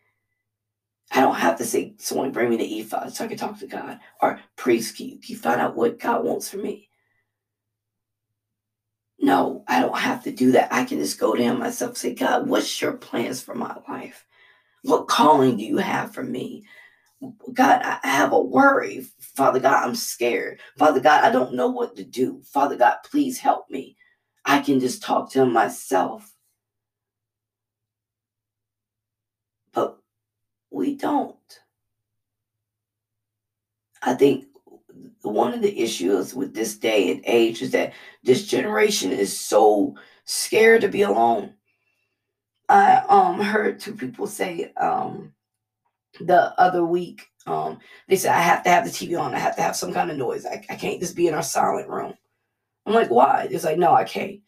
I 1.11 1.21
don't 1.21 1.35
have 1.35 1.57
to 1.57 1.65
say, 1.65 1.95
someone 1.97 2.31
bring 2.31 2.51
me 2.51 2.57
the 2.57 2.79
ephod 2.79 3.13
so 3.13 3.25
I 3.25 3.27
can 3.27 3.37
talk 3.37 3.59
to 3.59 3.67
God. 3.67 3.99
Or 4.21 4.39
priest, 4.55 4.97
can 4.97 5.07
you, 5.09 5.17
can 5.17 5.25
you 5.27 5.37
find 5.37 5.59
out 5.59 5.75
what 5.75 5.99
God 5.99 6.23
wants 6.23 6.49
for 6.49 6.57
me? 6.57 6.88
No, 9.21 9.63
I 9.67 9.81
don't 9.81 9.97
have 9.97 10.23
to 10.23 10.31
do 10.31 10.53
that. 10.53 10.73
I 10.73 10.85
can 10.85 10.99
just 10.99 11.19
go 11.19 11.35
to 11.35 11.43
him 11.43 11.59
myself 11.59 11.97
say, 11.97 12.13
God, 12.15 12.47
what's 12.47 12.81
your 12.81 12.93
plans 12.93 13.41
for 13.41 13.55
my 13.55 13.75
life? 13.87 14.25
What 14.83 15.07
calling 15.07 15.57
do 15.57 15.63
you 15.63 15.77
have 15.77 16.13
for 16.13 16.23
me? 16.23 16.65
God, 17.53 17.81
I 17.83 17.99
have 18.03 18.31
a 18.31 18.41
worry. 18.41 19.05
Father 19.19 19.59
God, 19.59 19.83
I'm 19.85 19.95
scared. 19.95 20.61
Father 20.77 21.01
God, 21.01 21.23
I 21.25 21.31
don't 21.31 21.53
know 21.53 21.67
what 21.67 21.95
to 21.97 22.03
do. 22.03 22.41
Father 22.45 22.77
God, 22.77 22.97
please 23.03 23.37
help 23.39 23.69
me. 23.69 23.97
I 24.45 24.59
can 24.59 24.79
just 24.79 25.03
talk 25.03 25.31
to 25.31 25.41
him 25.41 25.51
myself. 25.51 26.33
But 29.73 29.97
we 30.71 30.95
don't. 30.95 31.35
I 34.01 34.13
think 34.13 34.45
one 35.21 35.53
of 35.53 35.61
the 35.61 35.79
issues 35.79 36.33
with 36.33 36.53
this 36.53 36.77
day 36.77 37.11
and 37.11 37.21
age 37.25 37.61
is 37.61 37.71
that 37.71 37.93
this 38.23 38.47
generation 38.47 39.11
is 39.11 39.37
so 39.37 39.95
scared 40.25 40.81
to 40.81 40.87
be 40.87 41.03
alone. 41.03 41.53
I 42.67 42.97
um 43.09 43.39
heard 43.39 43.79
two 43.79 43.95
people 43.95 44.27
say 44.27 44.71
um 44.79 45.33
the 46.19 46.53
other 46.59 46.85
week 46.85 47.25
um 47.47 47.79
they 48.07 48.15
said 48.15 48.33
I 48.33 48.41
have 48.41 48.63
to 48.63 48.69
have 48.69 48.85
the 48.85 48.91
TV 48.91 49.19
on. 49.19 49.33
I 49.33 49.39
have 49.39 49.55
to 49.55 49.61
have 49.61 49.75
some 49.75 49.93
kind 49.93 50.11
of 50.11 50.17
noise. 50.17 50.45
I, 50.45 50.63
I 50.69 50.75
can't 50.75 50.99
just 50.99 51.15
be 51.15 51.27
in 51.27 51.33
our 51.33 51.43
silent 51.43 51.89
room. 51.89 52.13
I'm 52.85 52.93
like, 52.93 53.09
why? 53.09 53.47
It's 53.51 53.63
like, 53.63 53.77
no, 53.77 53.93
I 53.93 54.03
can't. 54.03 54.39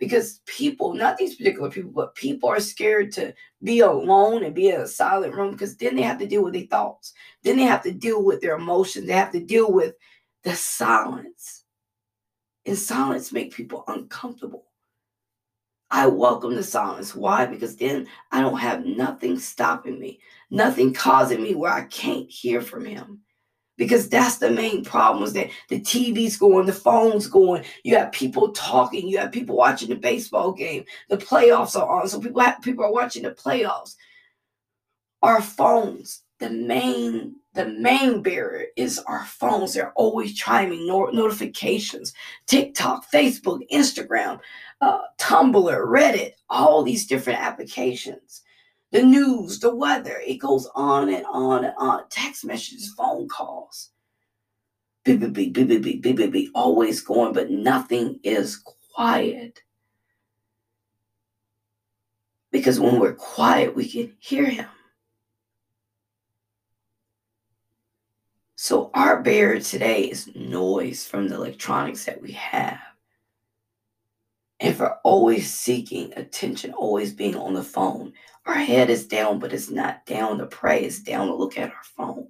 Because 0.00 0.40
people, 0.46 0.94
not 0.94 1.18
these 1.18 1.36
particular 1.36 1.70
people, 1.70 1.92
but 1.92 2.14
people 2.16 2.48
are 2.48 2.58
scared 2.58 3.12
to 3.12 3.34
be 3.62 3.80
alone 3.80 4.42
and 4.42 4.54
be 4.54 4.70
in 4.70 4.80
a 4.80 4.86
silent 4.86 5.34
room 5.34 5.52
because 5.52 5.76
then 5.76 5.94
they 5.94 6.02
have 6.02 6.18
to 6.18 6.26
deal 6.26 6.42
with 6.42 6.54
their 6.54 6.66
thoughts. 6.66 7.12
Then 7.44 7.58
they 7.58 7.64
have 7.64 7.82
to 7.82 7.92
deal 7.92 8.24
with 8.24 8.40
their 8.40 8.56
emotions. 8.56 9.06
They 9.06 9.12
have 9.12 9.30
to 9.32 9.44
deal 9.44 9.70
with 9.70 9.94
the 10.42 10.54
silence. 10.54 11.64
And 12.64 12.78
silence 12.78 13.30
make 13.30 13.54
people 13.54 13.84
uncomfortable. 13.86 14.64
I 15.90 16.06
welcome 16.06 16.54
the 16.54 16.62
silence. 16.62 17.14
Why? 17.14 17.46
Because 17.46 17.76
then 17.76 18.06
I 18.32 18.40
don't 18.40 18.58
have 18.58 18.86
nothing 18.86 19.38
stopping 19.38 19.98
me, 19.98 20.20
nothing 20.50 20.94
causing 20.94 21.42
me 21.42 21.54
where 21.54 21.72
I 21.72 21.82
can't 21.82 22.30
hear 22.30 22.62
from 22.62 22.84
him. 22.84 23.20
Because 23.80 24.10
that's 24.10 24.36
the 24.36 24.50
main 24.50 24.84
problem 24.84 25.24
is 25.24 25.32
that 25.32 25.48
the 25.70 25.80
TV's 25.80 26.36
going, 26.36 26.66
the 26.66 26.72
phone's 26.74 27.26
going, 27.26 27.64
you 27.82 27.96
have 27.96 28.12
people 28.12 28.52
talking, 28.52 29.08
you 29.08 29.16
have 29.16 29.32
people 29.32 29.56
watching 29.56 29.88
the 29.88 29.94
baseball 29.94 30.52
game, 30.52 30.84
the 31.08 31.16
playoffs 31.16 31.74
are 31.74 31.88
on. 31.88 32.06
So 32.06 32.20
people 32.20 32.42
have, 32.42 32.60
people 32.60 32.84
are 32.84 32.92
watching 32.92 33.22
the 33.22 33.30
playoffs. 33.30 33.96
Our 35.22 35.40
phones, 35.40 36.24
the 36.40 36.50
main 36.50 37.36
the 37.54 37.68
main 37.68 38.22
barrier 38.22 38.66
is 38.76 38.98
our 38.98 39.24
phones. 39.24 39.72
They're 39.72 39.94
always 39.94 40.34
chiming 40.34 40.86
no- 40.86 41.06
notifications. 41.06 42.12
TikTok, 42.46 43.10
Facebook, 43.10 43.60
Instagram, 43.72 44.40
uh, 44.82 45.00
Tumblr, 45.18 45.86
Reddit, 45.86 46.32
all 46.50 46.82
these 46.82 47.06
different 47.06 47.40
applications. 47.40 48.42
The 48.92 49.02
news, 49.02 49.60
the 49.60 49.74
weather, 49.74 50.20
it 50.26 50.38
goes 50.38 50.68
on 50.74 51.08
and 51.12 51.24
on 51.30 51.64
and 51.64 51.74
on. 51.78 52.08
Text 52.10 52.44
messages, 52.44 52.92
phone 52.96 53.28
calls. 53.28 53.90
Beep, 55.04 55.20
beep, 55.20 55.32
beep, 55.32 55.52
beep, 55.52 55.68
beep, 55.68 55.82
beep, 55.82 56.02
beep, 56.02 56.16
beep, 56.16 56.32
beep, 56.32 56.50
always 56.54 57.00
going, 57.00 57.32
but 57.32 57.50
nothing 57.50 58.18
is 58.22 58.56
quiet. 58.56 59.62
Because 62.50 62.80
when 62.80 62.98
we're 62.98 63.14
quiet, 63.14 63.76
we 63.76 63.88
can 63.88 64.16
hear 64.18 64.46
him. 64.46 64.66
So 68.56 68.90
our 68.92 69.22
barrier 69.22 69.60
today 69.60 70.02
is 70.02 70.34
noise 70.34 71.06
from 71.06 71.28
the 71.28 71.36
electronics 71.36 72.04
that 72.04 72.20
we 72.20 72.32
have. 72.32 72.78
And 74.58 74.76
for 74.76 74.98
always 75.02 75.50
seeking 75.50 76.12
attention, 76.14 76.74
always 76.74 77.14
being 77.14 77.36
on 77.36 77.54
the 77.54 77.62
phone. 77.62 78.12
Our 78.46 78.54
head 78.54 78.90
is 78.90 79.06
down, 79.06 79.38
but 79.38 79.52
it's 79.52 79.70
not 79.70 80.06
down 80.06 80.38
to 80.38 80.46
pray, 80.46 80.84
it's 80.84 81.00
down 81.00 81.28
to 81.28 81.34
look 81.34 81.58
at 81.58 81.70
our 81.70 81.84
phone. 81.96 82.28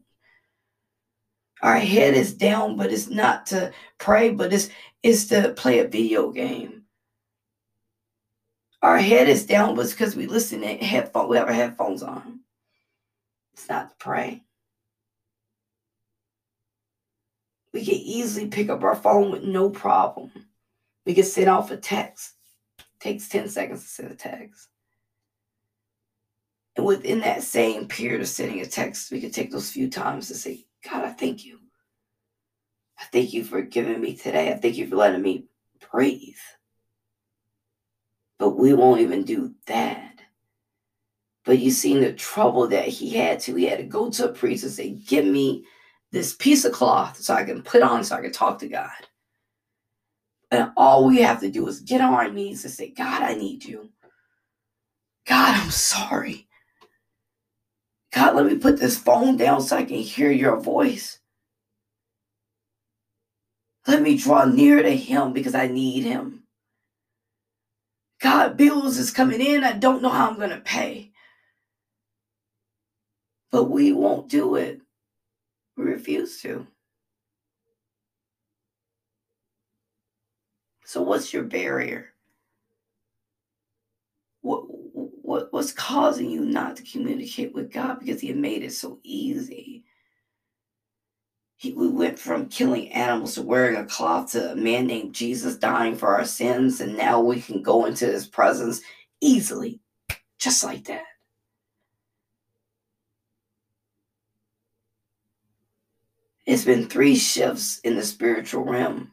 Our 1.62 1.78
head 1.78 2.14
is 2.14 2.34
down, 2.34 2.76
but 2.76 2.92
it's 2.92 3.08
not 3.08 3.46
to 3.46 3.72
pray, 3.98 4.30
but 4.30 4.52
it's, 4.52 4.70
it's 5.02 5.26
to 5.26 5.52
play 5.56 5.78
a 5.78 5.88
video 5.88 6.30
game. 6.30 6.84
Our 8.82 8.98
head 8.98 9.28
is 9.28 9.44
down, 9.44 9.74
but 9.74 9.82
it's 9.82 9.92
because 9.92 10.16
we 10.16 10.26
listen 10.26 10.62
to 10.62 10.68
headphones, 10.68 11.28
we 11.28 11.36
have 11.36 11.48
our 11.48 11.52
headphones 11.52 12.02
on. 12.02 12.40
It's 13.52 13.68
not 13.68 13.90
to 13.90 13.96
pray. 13.96 14.42
We 17.74 17.84
can 17.84 17.94
easily 17.94 18.48
pick 18.48 18.70
up 18.70 18.82
our 18.82 18.96
phone 18.96 19.30
with 19.30 19.44
no 19.44 19.70
problem. 19.70 20.32
We 21.04 21.14
can 21.14 21.24
send 21.24 21.48
off 21.48 21.70
a 21.70 21.76
text. 21.76 22.34
It 22.78 22.84
takes 23.00 23.28
10 23.28 23.48
seconds 23.48 23.82
to 23.82 23.88
send 23.88 24.10
a 24.10 24.14
text. 24.14 24.68
And 26.76 26.86
within 26.86 27.20
that 27.20 27.42
same 27.42 27.88
period 27.88 28.20
of 28.20 28.28
sending 28.28 28.60
a 28.60 28.66
text, 28.66 29.10
we 29.10 29.20
can 29.20 29.30
take 29.30 29.50
those 29.50 29.70
few 29.70 29.90
times 29.90 30.28
to 30.28 30.34
say, 30.34 30.66
God, 30.88 31.04
I 31.04 31.10
thank 31.10 31.44
you. 31.44 31.58
I 32.98 33.04
thank 33.12 33.32
you 33.32 33.44
for 33.44 33.62
giving 33.62 34.00
me 34.00 34.14
today. 34.14 34.52
I 34.52 34.56
thank 34.56 34.76
you 34.76 34.86
for 34.86 34.96
letting 34.96 35.22
me 35.22 35.46
breathe. 35.90 36.34
But 38.38 38.50
we 38.50 38.72
won't 38.74 39.00
even 39.00 39.24
do 39.24 39.54
that. 39.66 40.20
But 41.44 41.58
you 41.58 41.70
seen 41.70 42.00
the 42.00 42.12
trouble 42.12 42.68
that 42.68 42.88
he 42.88 43.10
had 43.10 43.40
to. 43.40 43.54
He 43.54 43.64
had 43.64 43.78
to 43.78 43.84
go 43.84 44.10
to 44.10 44.28
a 44.28 44.32
priest 44.32 44.64
and 44.64 44.72
say, 44.72 44.90
Give 44.90 45.24
me 45.24 45.64
this 46.12 46.34
piece 46.34 46.64
of 46.64 46.72
cloth 46.72 47.16
so 47.18 47.34
I 47.34 47.44
can 47.44 47.62
put 47.62 47.82
on 47.82 48.04
so 48.04 48.16
I 48.16 48.20
can 48.20 48.32
talk 48.32 48.58
to 48.60 48.68
God. 48.68 48.90
And 50.50 50.72
all 50.76 51.06
we 51.06 51.18
have 51.18 51.40
to 51.40 51.50
do 51.50 51.66
is 51.68 51.80
get 51.80 52.00
on 52.00 52.12
our 52.12 52.30
knees 52.30 52.64
and 52.64 52.72
say, 52.72 52.90
God, 52.90 53.22
I 53.22 53.34
need 53.34 53.64
you. 53.64 53.88
God, 55.26 55.54
I'm 55.54 55.70
sorry. 55.70 56.48
God, 58.12 58.34
let 58.34 58.46
me 58.46 58.56
put 58.56 58.78
this 58.78 58.98
phone 58.98 59.36
down 59.36 59.62
so 59.62 59.76
I 59.76 59.84
can 59.84 59.98
hear 59.98 60.30
your 60.30 60.60
voice. 60.60 61.20
Let 63.86 64.02
me 64.02 64.16
draw 64.16 64.44
near 64.44 64.82
to 64.82 64.96
him 64.96 65.32
because 65.32 65.54
I 65.54 65.66
need 65.66 66.04
him. 66.04 66.44
God, 68.20 68.56
bills 68.56 68.98
is 68.98 69.10
coming 69.10 69.40
in. 69.40 69.64
I 69.64 69.72
don't 69.72 70.02
know 70.02 70.10
how 70.10 70.28
I'm 70.28 70.36
going 70.36 70.50
to 70.50 70.60
pay. 70.60 71.12
But 73.50 73.64
we 73.64 73.92
won't 73.92 74.28
do 74.28 74.56
it. 74.56 74.80
We 75.76 75.84
refuse 75.84 76.40
to. 76.42 76.66
So, 80.84 81.02
what's 81.02 81.32
your 81.32 81.44
barrier? 81.44 82.12
What, 84.42 84.64
what, 85.30 85.52
what's 85.52 85.70
causing 85.70 86.28
you 86.28 86.40
not 86.40 86.74
to 86.74 86.82
communicate 86.82 87.54
with 87.54 87.72
God 87.72 88.00
because 88.00 88.20
He 88.20 88.32
made 88.32 88.64
it 88.64 88.72
so 88.72 88.98
easy? 89.04 89.84
He, 91.54 91.72
we 91.72 91.88
went 91.88 92.18
from 92.18 92.48
killing 92.48 92.90
animals 92.92 93.36
to 93.36 93.42
wearing 93.42 93.76
a 93.76 93.84
cloth 93.84 94.32
to 94.32 94.50
a 94.50 94.56
man 94.56 94.88
named 94.88 95.14
Jesus 95.14 95.54
dying 95.54 95.94
for 95.94 96.08
our 96.08 96.24
sins, 96.24 96.80
and 96.80 96.96
now 96.96 97.20
we 97.20 97.40
can 97.40 97.62
go 97.62 97.84
into 97.84 98.06
His 98.06 98.26
presence 98.26 98.80
easily, 99.20 99.78
just 100.40 100.64
like 100.64 100.86
that. 100.86 101.04
It's 106.44 106.64
been 106.64 106.88
three 106.88 107.14
shifts 107.14 107.78
in 107.84 107.94
the 107.94 108.02
spiritual 108.02 108.64
realm. 108.64 109.12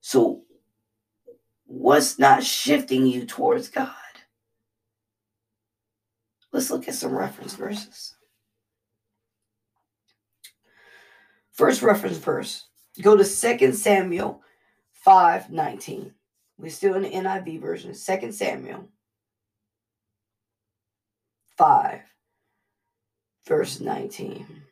So, 0.00 0.42
what's 1.66 2.18
not 2.18 2.42
shifting 2.42 3.06
you 3.06 3.26
towards 3.26 3.68
God? 3.68 3.94
Let's 6.56 6.70
look 6.70 6.88
at 6.88 6.94
some 6.94 7.14
reference 7.14 7.54
verses. 7.54 8.14
First 11.52 11.82
reference 11.82 12.16
verse. 12.16 12.64
Go 13.02 13.14
to 13.14 13.58
2 13.58 13.72
Samuel 13.74 14.40
5 14.94 15.50
19. 15.50 16.14
We're 16.56 16.70
still 16.70 16.94
in 16.94 17.02
the 17.02 17.10
NIV 17.10 17.60
version. 17.60 17.92
2 17.92 18.32
Samuel 18.32 18.88
5, 21.58 22.00
verse 23.46 23.80
19. 23.80 24.62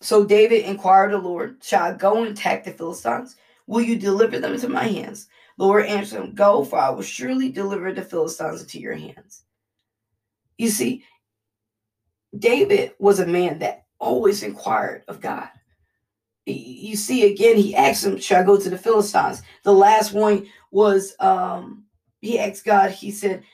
So 0.00 0.24
David 0.24 0.64
inquired 0.64 1.10
the 1.10 1.18
Lord, 1.18 1.56
Shall 1.60 1.82
I 1.82 1.94
go 1.94 2.22
and 2.22 2.30
attack 2.38 2.62
the 2.62 2.70
Philistines? 2.70 3.34
Will 3.66 3.82
you 3.82 3.96
deliver 3.96 4.38
them 4.38 4.54
into 4.54 4.68
my 4.68 4.84
hands? 4.84 5.28
The 5.58 5.64
Lord 5.64 5.86
answered 5.86 6.22
him, 6.22 6.34
Go, 6.34 6.64
for 6.64 6.78
I 6.78 6.90
will 6.90 7.02
surely 7.02 7.50
deliver 7.50 7.92
the 7.92 8.02
Philistines 8.02 8.60
into 8.62 8.80
your 8.80 8.94
hands. 8.94 9.44
You 10.58 10.68
see, 10.68 11.04
David 12.38 12.92
was 12.98 13.20
a 13.20 13.26
man 13.26 13.58
that 13.60 13.86
always 13.98 14.42
inquired 14.42 15.04
of 15.08 15.20
God. 15.20 15.48
you 16.46 16.96
see 16.96 17.32
again, 17.32 17.56
he 17.56 17.74
asked 17.74 18.04
him, 18.04 18.18
Should 18.18 18.36
I 18.36 18.42
go 18.42 18.58
to 18.58 18.70
the 18.70 18.78
Philistines? 18.78 19.42
The 19.62 19.72
last 19.72 20.12
one 20.12 20.46
was 20.70 21.14
um 21.20 21.84
he 22.20 22.38
asked 22.38 22.64
God, 22.64 22.90
he 22.90 23.10
said, 23.10 23.44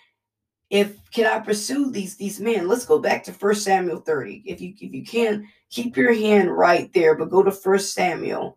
if 0.70 0.98
can 1.10 1.26
I 1.26 1.40
pursue 1.40 1.90
these 1.90 2.16
these 2.16 2.40
men? 2.40 2.68
Let's 2.68 2.86
go 2.86 2.98
back 3.00 3.24
to 3.24 3.32
First 3.32 3.64
Samuel 3.64 4.00
30. 4.00 4.44
If 4.46 4.60
you 4.60 4.72
if 4.80 4.94
you 4.94 5.04
can 5.04 5.48
keep 5.68 5.96
your 5.96 6.14
hand 6.14 6.56
right 6.56 6.92
there, 6.92 7.16
but 7.16 7.30
go 7.30 7.42
to 7.42 7.50
First 7.50 7.92
Samuel 7.92 8.56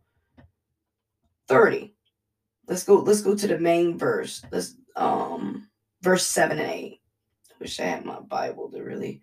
30. 1.48 1.94
Let's 2.68 2.84
go, 2.84 3.00
let's 3.00 3.22
go 3.22 3.36
to 3.36 3.48
the 3.48 3.60
main 3.60 3.98
verse. 3.98 4.44
Let's 4.52 4.76
um 4.96 5.68
verse 6.02 6.28
7 6.28 6.60
and 6.60 6.70
8. 6.70 7.02
I 7.52 7.54
wish 7.60 7.80
I 7.80 7.84
had 7.84 8.06
my 8.06 8.20
Bible 8.20 8.70
to 8.72 8.82
really 8.82 9.22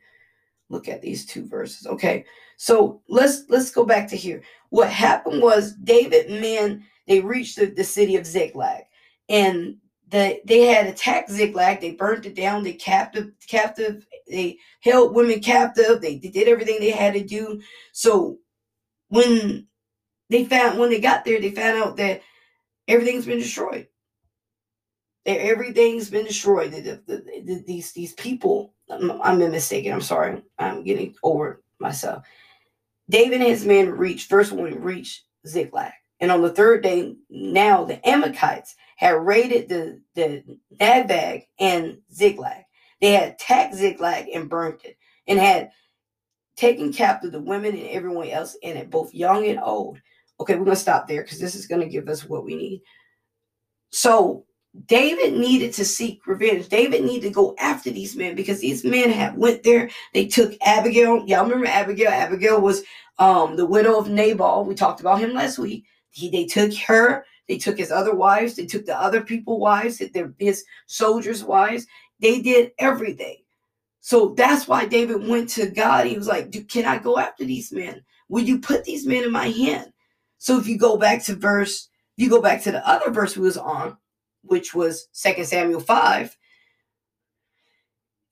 look 0.68 0.88
at 0.88 1.02
these 1.02 1.26
two 1.26 1.46
verses. 1.46 1.86
Okay, 1.86 2.24
so 2.56 3.02
let's 3.08 3.44
let's 3.48 3.70
go 3.70 3.84
back 3.84 4.08
to 4.08 4.16
here. 4.16 4.42
What 4.70 4.90
happened 4.90 5.42
was 5.42 5.74
David 5.74 6.30
men 6.40 6.84
they 7.06 7.20
reached 7.20 7.58
the, 7.58 7.66
the 7.66 7.84
city 7.84 8.16
of 8.16 8.26
Ziklag, 8.26 8.84
and 9.28 9.76
the 10.08 10.40
they 10.44 10.60
had 10.66 10.86
attacked 10.86 11.30
Ziklag. 11.30 11.80
They 11.80 11.92
burned 11.92 12.26
it 12.26 12.36
down. 12.36 12.62
They 12.62 12.72
captive 12.72 13.32
captive. 13.46 14.06
They 14.28 14.58
held 14.80 15.14
women 15.14 15.40
captive. 15.40 16.00
They, 16.00 16.18
they 16.18 16.28
did 16.28 16.48
everything 16.48 16.78
they 16.78 16.90
had 16.90 17.14
to 17.14 17.24
do. 17.24 17.60
So 17.92 18.38
when 19.08 19.66
they 20.30 20.44
found 20.44 20.78
when 20.78 20.90
they 20.90 21.00
got 21.00 21.24
there, 21.24 21.40
they 21.40 21.50
found 21.50 21.82
out 21.82 21.96
that 21.96 22.22
everything's 22.88 23.26
been 23.26 23.38
destroyed. 23.38 23.88
Everything's 25.26 26.08
been 26.08 26.24
destroyed. 26.24 26.72
The, 26.72 27.02
the, 27.06 27.42
the, 27.44 27.64
these 27.66 27.92
these 27.92 28.14
people. 28.14 28.72
I'm, 28.88 29.20
I'm 29.22 29.38
mistaken. 29.38 29.92
I'm 29.92 30.00
sorry. 30.00 30.42
I'm 30.58 30.82
getting 30.82 31.14
over 31.22 31.62
myself. 31.78 32.24
David 33.10 33.40
and 33.40 33.50
his 33.50 33.66
men 33.66 33.90
reached 33.90 34.30
first 34.30 34.52
one 34.52 34.80
reached 34.80 35.24
Ziklag, 35.46 35.92
and 36.20 36.30
on 36.30 36.42
the 36.42 36.50
third 36.50 36.82
day, 36.82 37.16
now 37.28 37.84
the 37.84 38.06
Amalekites 38.08 38.76
had 38.96 39.26
raided 39.26 39.68
the 39.68 40.00
the 40.14 40.42
Negev 40.80 41.44
and 41.58 41.98
Ziklag. 42.12 42.64
They 43.00 43.12
had 43.12 43.32
attacked 43.32 43.74
Ziklag 43.74 44.28
and 44.28 44.48
burnt 44.48 44.84
it, 44.84 44.96
and 45.26 45.38
had 45.38 45.70
taken 46.56 46.92
captive 46.92 47.32
the 47.32 47.40
women 47.40 47.76
and 47.76 47.88
everyone 47.88 48.28
else 48.28 48.56
in 48.62 48.76
it, 48.76 48.90
both 48.90 49.14
young 49.14 49.46
and 49.46 49.58
old. 49.60 49.98
Okay, 50.40 50.56
we're 50.56 50.64
gonna 50.64 50.76
stop 50.76 51.06
there 51.06 51.22
because 51.22 51.38
this 51.38 51.54
is 51.54 51.66
gonna 51.66 51.86
give 51.86 52.08
us 52.08 52.26
what 52.28 52.44
we 52.44 52.56
need. 52.56 52.82
So 53.90 54.46
David 54.86 55.34
needed 55.34 55.72
to 55.74 55.84
seek 55.84 56.26
revenge. 56.26 56.68
David 56.68 57.04
needed 57.04 57.28
to 57.28 57.34
go 57.34 57.54
after 57.58 57.90
these 57.90 58.16
men 58.16 58.34
because 58.34 58.60
these 58.60 58.84
men 58.84 59.10
had 59.10 59.36
went 59.36 59.62
there. 59.62 59.90
They 60.14 60.26
took 60.26 60.54
Abigail. 60.62 61.26
Y'all 61.26 61.42
remember 61.42 61.66
Abigail? 61.66 62.08
Abigail 62.10 62.60
was 62.60 62.82
um, 63.18 63.56
the 63.56 63.66
widow 63.66 63.98
of 63.98 64.08
Nabal. 64.08 64.64
We 64.64 64.74
talked 64.74 65.00
about 65.00 65.20
him 65.20 65.34
last 65.34 65.58
week. 65.58 65.84
He, 66.10 66.30
they 66.30 66.46
took 66.46 66.72
her. 66.74 67.24
They 67.48 67.58
took 67.58 67.76
his 67.76 67.90
other 67.90 68.14
wives. 68.14 68.54
They 68.54 68.64
took 68.64 68.86
the 68.86 68.98
other 68.98 69.22
people 69.22 69.58
wives. 69.58 70.00
His 70.38 70.64
soldiers' 70.86 71.44
wives. 71.44 71.86
They 72.20 72.40
did 72.40 72.72
everything. 72.78 73.38
So 74.00 74.34
that's 74.36 74.66
why 74.66 74.86
David 74.86 75.26
went 75.26 75.50
to 75.50 75.68
God. 75.68 76.06
He 76.06 76.16
was 76.16 76.28
like, 76.28 76.68
"Can 76.68 76.86
I 76.86 76.98
go 76.98 77.18
after 77.18 77.44
these 77.44 77.72
men? 77.72 78.02
Will 78.28 78.44
you 78.44 78.58
put 78.58 78.84
these 78.84 79.06
men 79.06 79.24
in 79.24 79.32
my 79.32 79.48
hand?" 79.48 79.92
So 80.40 80.58
if 80.58 80.66
you 80.66 80.78
go 80.78 80.96
back 80.96 81.22
to 81.24 81.36
verse, 81.36 81.90
you 82.16 82.30
go 82.30 82.40
back 82.40 82.62
to 82.62 82.72
the 82.72 82.86
other 82.88 83.10
verse 83.10 83.36
we 83.36 83.42
was 83.42 83.58
on, 83.58 83.98
which 84.42 84.74
was 84.74 85.08
Second 85.12 85.44
Samuel 85.44 85.80
5, 85.80 86.34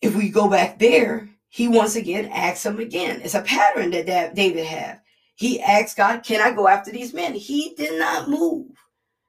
if 0.00 0.16
we 0.16 0.30
go 0.30 0.48
back 0.48 0.78
there, 0.78 1.28
he 1.50 1.68
once 1.68 1.96
again 1.96 2.30
asks 2.32 2.64
him 2.64 2.80
again. 2.80 3.20
It's 3.22 3.34
a 3.34 3.42
pattern 3.42 3.90
that 3.90 4.34
David 4.34 4.64
had. 4.64 5.02
He 5.34 5.60
asked 5.60 5.98
God, 5.98 6.22
Can 6.22 6.40
I 6.40 6.54
go 6.54 6.66
after 6.66 6.90
these 6.90 7.12
men? 7.12 7.34
He 7.34 7.74
did 7.76 7.98
not 7.98 8.30
move. 8.30 8.70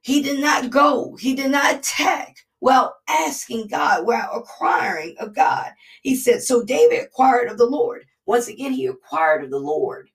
He 0.02 0.22
did 0.22 0.40
not 0.40 0.70
go. 0.70 1.18
He 1.20 1.36
did 1.36 1.52
not 1.52 1.76
attack 1.76 2.38
while 2.60 2.96
asking 3.10 3.68
God, 3.68 4.08
while 4.08 4.32
acquiring 4.34 5.16
of 5.20 5.36
God. 5.36 5.72
He 6.02 6.16
said, 6.16 6.42
So 6.42 6.64
David 6.64 7.04
acquired 7.04 7.50
of 7.50 7.58
the 7.58 7.66
Lord. 7.66 8.06
Once 8.26 8.48
again, 8.48 8.72
he 8.72 8.86
acquired 8.86 9.44
of 9.44 9.50
the 9.50 9.60
Lord. 9.60 10.09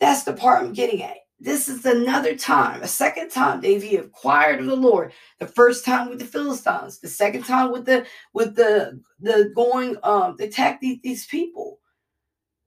That's 0.00 0.24
the 0.24 0.32
part 0.32 0.62
I'm 0.62 0.72
getting 0.72 1.02
at. 1.02 1.16
This 1.38 1.68
is 1.68 1.84
another 1.84 2.34
time, 2.34 2.82
a 2.82 2.88
second 2.88 3.30
time 3.30 3.60
David 3.60 4.00
acquired 4.00 4.60
of 4.60 4.66
the 4.66 4.76
Lord. 4.76 5.12
The 5.38 5.46
first 5.46 5.84
time 5.84 6.08
with 6.08 6.18
the 6.18 6.24
Philistines, 6.24 6.98
the 6.98 7.08
second 7.08 7.44
time 7.44 7.70
with 7.72 7.84
the 7.84 8.06
with 8.32 8.56
the 8.56 9.00
the 9.20 9.52
going 9.54 9.96
um 10.02 10.36
attack 10.40 10.80
these, 10.80 10.98
these 11.02 11.26
people. 11.26 11.78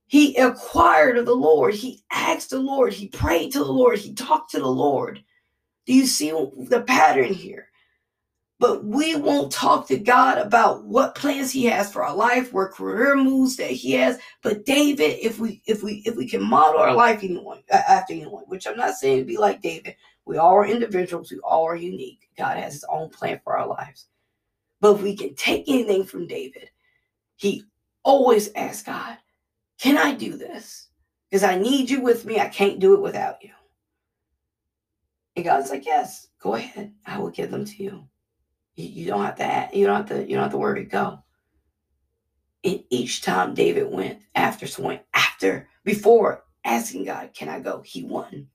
He 0.06 0.36
acquired 0.38 1.18
of 1.18 1.26
the 1.26 1.36
Lord. 1.36 1.74
He 1.74 2.04
asked 2.12 2.52
the 2.52 2.60
Lord. 2.60 2.94
He 2.94 3.08
prayed 3.08 3.52
to 3.54 3.60
the 3.60 3.72
Lord. 3.72 4.00
He 4.00 4.14
talked 4.14 4.52
to 4.52 4.60
the 4.60 4.68
Lord. 4.68 5.24
Do 5.86 5.94
you 5.94 6.06
see 6.08 6.30
the 6.32 6.84
pattern 6.88 7.34
here? 7.34 7.69
But 8.60 8.84
we 8.84 9.16
won't 9.16 9.54
talk 9.54 9.88
to 9.88 9.98
God 9.98 10.38
about 10.38 10.84
what 10.84 11.16
plans 11.16 11.52
he 11.52 11.66
has 11.66 11.92
for 11.92 12.04
our 12.04 12.14
life, 12.14 12.52
what 12.52 12.72
career 12.72 13.16
moves 13.16 13.56
that 13.56 13.72
he 13.72 13.94
has. 13.94 14.20
But 14.42 14.66
David, 14.66 15.18
if 15.22 15.40
we 15.40 15.62
if 15.66 15.82
we 15.82 16.04
if 16.06 16.18
we 16.18 16.28
can 16.28 16.44
model 16.44 16.82
our 16.82 16.94
life 16.94 17.24
anyone 17.24 17.64
after 17.72 18.14
anyone, 18.14 18.44
which 18.48 18.68
I'm 18.68 18.76
not 18.76 18.96
saying 18.96 19.20
to 19.20 19.24
be 19.24 19.38
like 19.38 19.62
David, 19.62 19.96
we 20.26 20.38
all 20.38 20.56
are 20.56 20.68
individuals, 20.68 21.32
we 21.32 21.40
all 21.40 21.66
are 21.66 21.76
unique. 21.76 22.30
God 22.38 22.58
has 22.58 22.74
his 22.74 22.86
own 22.90 23.10
plan 23.10 23.40
for 23.44 23.58
our 23.58 23.68
lives. 23.68 24.08
But 24.82 24.96
if 24.96 25.02
we 25.02 25.16
can 25.16 25.36
take 25.36 25.70
anything 25.70 26.04
from 26.04 26.28
David, 26.28 26.70
he 27.38 27.64
always 28.04 28.52
asks 28.56 28.84
God, 28.84 29.18
Can 29.80 29.98
I 29.98 30.14
do 30.14 30.36
this? 30.36 30.90
Because 31.30 31.44
I 31.44 31.58
need 31.58 31.90
you 31.90 32.02
with 32.02 32.26
me. 32.26 32.40
I 32.40 32.50
can't 32.50 32.80
do 32.80 32.94
it 32.94 33.02
without 33.02 33.42
you. 33.42 33.52
And 35.38 35.46
God's 35.46 35.70
like, 35.70 35.86
Yes, 35.86 36.28
go 36.42 36.56
ahead. 36.56 36.94
I 37.06 37.20
will 37.20 37.30
give 37.30 37.52
them 37.52 37.64
to 37.64 37.84
you. 37.84 38.04
You, 38.80 39.08
don't 39.08 39.26
have 39.26 39.36
to. 39.38 39.78
You 39.78 39.86
don't 39.86 40.08
have 40.08 40.18
to. 40.18 40.30
You 40.30 40.36
don't 40.36 40.44
have 40.44 40.52
to 40.52 40.58
worry. 40.58 40.86
Go. 40.86 41.20
And 42.64 42.84
each 42.90 43.22
time 43.22 43.54
David 43.54 43.92
went 43.92 44.20
after 44.36 44.68
swing 44.68 45.00
after 45.14 45.68
before 45.84 46.44
asking 46.64 47.06
God, 47.06 47.32
"Can 47.34 47.50
I 47.50 47.60
go?" 47.60 47.82
He 47.82 48.04
won. 48.04 48.48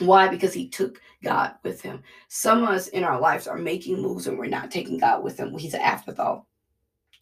Why? 0.00 0.28
Because 0.28 0.52
he 0.52 0.68
took 0.68 1.00
God 1.22 1.54
with 1.62 1.80
him. 1.80 2.02
Some 2.28 2.64
of 2.64 2.68
us 2.68 2.88
in 2.88 3.04
our 3.04 3.20
lives 3.20 3.46
are 3.46 3.56
making 3.56 4.02
moves 4.02 4.26
and 4.26 4.38
we're 4.38 4.46
not 4.46 4.70
taking 4.70 4.98
God 4.98 5.22
with 5.22 5.38
him. 5.38 5.56
He's 5.56 5.72
an 5.72 5.80
afterthought. 5.80 6.44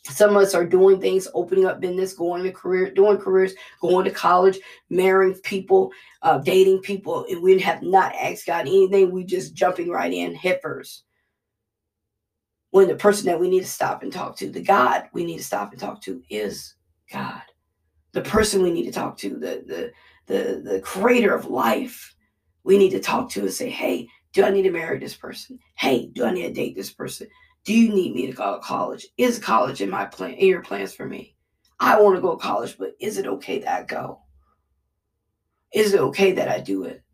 Some 0.02 0.30
of 0.30 0.42
us 0.42 0.54
are 0.54 0.66
doing 0.66 1.00
things, 1.00 1.28
opening 1.34 1.66
up 1.66 1.80
business, 1.80 2.14
going 2.14 2.42
to 2.42 2.50
career, 2.50 2.90
doing 2.90 3.16
careers, 3.16 3.54
going 3.80 4.04
to 4.06 4.10
college, 4.10 4.58
marrying 4.90 5.34
people, 5.44 5.92
uh, 6.22 6.38
dating 6.38 6.80
people, 6.80 7.24
and 7.30 7.40
we 7.40 7.60
have 7.60 7.82
not 7.82 8.12
asked 8.16 8.46
God 8.46 8.62
anything. 8.62 9.12
We 9.12 9.24
just 9.24 9.54
jumping 9.54 9.88
right 9.88 10.12
in 10.12 10.34
head 10.34 10.58
first 10.60 11.04
when 12.74 12.88
the 12.88 12.96
person 12.96 13.26
that 13.26 13.38
we 13.38 13.48
need 13.48 13.60
to 13.60 13.68
stop 13.68 14.02
and 14.02 14.12
talk 14.12 14.36
to, 14.36 14.50
the 14.50 14.60
God 14.60 15.04
we 15.12 15.24
need 15.24 15.36
to 15.36 15.44
stop 15.44 15.70
and 15.70 15.80
talk 15.80 16.02
to 16.02 16.20
is 16.28 16.74
God. 17.08 17.42
The 18.10 18.22
person 18.22 18.64
we 18.64 18.72
need 18.72 18.86
to 18.86 18.90
talk 18.90 19.16
to, 19.18 19.28
the 19.30 19.62
the 19.64 19.92
the, 20.26 20.60
the 20.60 20.80
creator 20.80 21.32
of 21.32 21.44
life, 21.44 22.16
we 22.64 22.76
need 22.76 22.90
to 22.90 22.98
talk 22.98 23.30
to 23.30 23.42
and 23.42 23.52
say, 23.52 23.70
hey, 23.70 24.08
do 24.32 24.42
I 24.42 24.50
need 24.50 24.62
to 24.62 24.72
marry 24.72 24.98
this 24.98 25.14
person? 25.14 25.60
Hey, 25.76 26.06
do 26.06 26.24
I 26.24 26.32
need 26.32 26.48
to 26.48 26.52
date 26.52 26.74
this 26.74 26.90
person? 26.90 27.28
Do 27.62 27.72
you 27.72 27.94
need 27.94 28.12
me 28.12 28.26
to 28.26 28.32
go 28.32 28.54
to 28.54 28.60
college? 28.60 29.06
Is 29.18 29.38
college 29.38 29.80
in 29.80 29.88
my 29.88 30.06
plan 30.06 30.32
in 30.32 30.48
your 30.48 30.62
plans 30.62 30.92
for 30.92 31.06
me? 31.06 31.36
I 31.78 32.00
want 32.00 32.16
to 32.16 32.22
go 32.22 32.32
to 32.34 32.42
college, 32.42 32.76
but 32.76 32.96
is 32.98 33.18
it 33.18 33.28
okay 33.28 33.60
that 33.60 33.82
I 33.82 33.84
go? 33.84 34.18
Is 35.72 35.94
it 35.94 36.00
okay 36.00 36.32
that 36.32 36.48
I 36.48 36.58
do 36.58 36.82
it? 36.82 37.04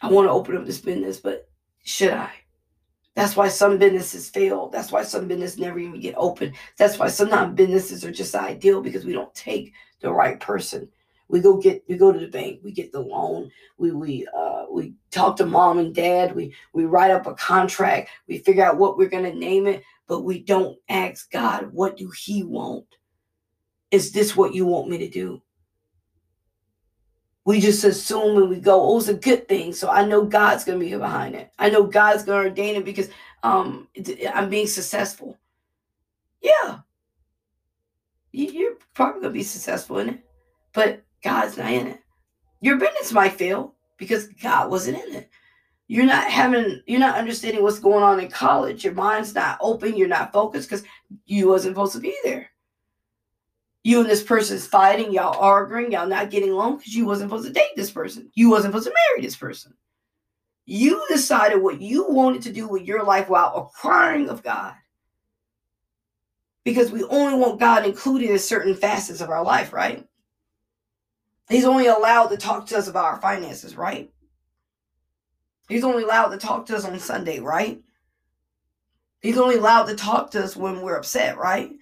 I 0.00 0.10
want 0.10 0.28
to 0.28 0.32
open 0.32 0.56
up 0.56 0.64
this 0.64 0.80
business, 0.80 1.18
but 1.18 1.48
should 1.82 2.12
I? 2.12 2.30
That's 3.20 3.36
why 3.36 3.48
some 3.48 3.76
businesses 3.76 4.30
fail. 4.30 4.70
That's 4.70 4.90
why 4.90 5.02
some 5.02 5.28
businesses 5.28 5.58
never 5.58 5.78
even 5.78 6.00
get 6.00 6.14
open. 6.16 6.54
That's 6.78 6.98
why 6.98 7.08
sometimes 7.08 7.54
businesses 7.54 8.02
are 8.02 8.10
just 8.10 8.34
ideal 8.34 8.80
because 8.80 9.04
we 9.04 9.12
don't 9.12 9.34
take 9.34 9.74
the 10.00 10.10
right 10.10 10.40
person. 10.40 10.88
We 11.28 11.40
go 11.40 11.58
get 11.58 11.84
we 11.86 11.98
go 11.98 12.12
to 12.12 12.18
the 12.18 12.28
bank, 12.28 12.60
we 12.64 12.72
get 12.72 12.92
the 12.92 13.00
loan, 13.00 13.50
we 13.76 13.90
we 13.90 14.26
uh 14.34 14.64
we 14.72 14.94
talk 15.10 15.36
to 15.36 15.44
mom 15.44 15.78
and 15.78 15.94
dad, 15.94 16.34
we 16.34 16.54
we 16.72 16.86
write 16.86 17.10
up 17.10 17.26
a 17.26 17.34
contract, 17.34 18.08
we 18.26 18.38
figure 18.38 18.64
out 18.64 18.78
what 18.78 18.96
we're 18.96 19.10
gonna 19.10 19.34
name 19.34 19.66
it, 19.66 19.84
but 20.06 20.22
we 20.22 20.42
don't 20.42 20.78
ask 20.88 21.30
God, 21.30 21.70
what 21.74 21.98
do 21.98 22.10
he 22.10 22.42
want? 22.42 22.86
Is 23.90 24.12
this 24.12 24.34
what 24.34 24.54
you 24.54 24.64
want 24.64 24.88
me 24.88 24.96
to 24.96 25.10
do? 25.10 25.42
We 27.44 27.60
just 27.60 27.84
assume 27.84 28.36
and 28.36 28.50
we 28.50 28.56
go, 28.56 28.80
oh, 28.82 28.98
it's 28.98 29.08
a 29.08 29.14
good 29.14 29.48
thing. 29.48 29.72
So 29.72 29.88
I 29.88 30.04
know 30.04 30.24
God's 30.24 30.64
going 30.64 30.78
to 30.78 30.84
be 30.84 30.94
behind 30.94 31.34
it. 31.34 31.50
I 31.58 31.70
know 31.70 31.84
God's 31.84 32.22
going 32.22 32.44
to 32.44 32.48
ordain 32.50 32.76
it 32.76 32.84
because 32.84 33.08
um, 33.42 33.88
I'm 34.32 34.50
being 34.50 34.66
successful. 34.66 35.38
Yeah. 36.42 36.80
You're 38.32 38.76
probably 38.94 39.22
going 39.22 39.32
to 39.32 39.38
be 39.38 39.42
successful 39.42 39.98
in 39.98 40.10
it, 40.10 40.24
but 40.72 41.02
God's 41.24 41.56
not 41.56 41.72
in 41.72 41.88
it. 41.88 42.00
Your 42.60 42.76
business 42.76 43.12
might 43.12 43.32
fail 43.32 43.74
because 43.96 44.28
God 44.28 44.70
wasn't 44.70 44.98
in 44.98 45.14
it. 45.14 45.30
You're 45.88 46.06
not 46.06 46.30
having, 46.30 46.82
you're 46.86 47.00
not 47.00 47.18
understanding 47.18 47.62
what's 47.62 47.80
going 47.80 48.04
on 48.04 48.20
in 48.20 48.30
college. 48.30 48.84
Your 48.84 48.94
mind's 48.94 49.34
not 49.34 49.58
open. 49.60 49.96
You're 49.96 50.06
not 50.06 50.32
focused 50.32 50.68
because 50.68 50.84
you 51.26 51.48
wasn't 51.48 51.74
supposed 51.74 51.94
to 51.94 52.00
be 52.00 52.16
there. 52.22 52.50
You 53.82 54.00
and 54.00 54.10
this 54.10 54.22
person's 54.22 54.66
fighting, 54.66 55.12
y'all 55.12 55.38
arguing, 55.38 55.92
y'all 55.92 56.06
not 56.06 56.30
getting 56.30 56.50
along 56.50 56.78
because 56.78 56.94
you 56.94 57.06
wasn't 57.06 57.30
supposed 57.30 57.46
to 57.46 57.52
date 57.52 57.70
this 57.76 57.90
person. 57.90 58.30
You 58.34 58.50
wasn't 58.50 58.72
supposed 58.72 58.88
to 58.88 58.94
marry 59.10 59.22
this 59.22 59.36
person. 59.36 59.74
You 60.66 61.04
decided 61.08 61.62
what 61.62 61.80
you 61.80 62.06
wanted 62.08 62.42
to 62.42 62.52
do 62.52 62.68
with 62.68 62.82
your 62.82 63.02
life 63.04 63.28
while 63.28 63.56
acquiring 63.56 64.28
of 64.28 64.42
God. 64.42 64.74
Because 66.62 66.92
we 66.92 67.04
only 67.04 67.38
want 67.38 67.58
God 67.58 67.86
included 67.86 68.30
in 68.30 68.38
certain 68.38 68.74
facets 68.74 69.22
of 69.22 69.30
our 69.30 69.42
life, 69.42 69.72
right? 69.72 70.06
He's 71.48 71.64
only 71.64 71.86
allowed 71.86 72.28
to 72.28 72.36
talk 72.36 72.66
to 72.66 72.78
us 72.78 72.86
about 72.86 73.06
our 73.06 73.20
finances, 73.20 73.76
right? 73.76 74.12
He's 75.68 75.84
only 75.84 76.04
allowed 76.04 76.28
to 76.28 76.36
talk 76.36 76.66
to 76.66 76.76
us 76.76 76.84
on 76.84 76.98
Sunday, 77.00 77.40
right? 77.40 77.80
He's 79.22 79.38
only 79.38 79.56
allowed 79.56 79.84
to 79.84 79.96
talk 79.96 80.30
to 80.32 80.44
us 80.44 80.54
when 80.54 80.82
we're 80.82 80.96
upset, 80.96 81.38
right? 81.38 81.72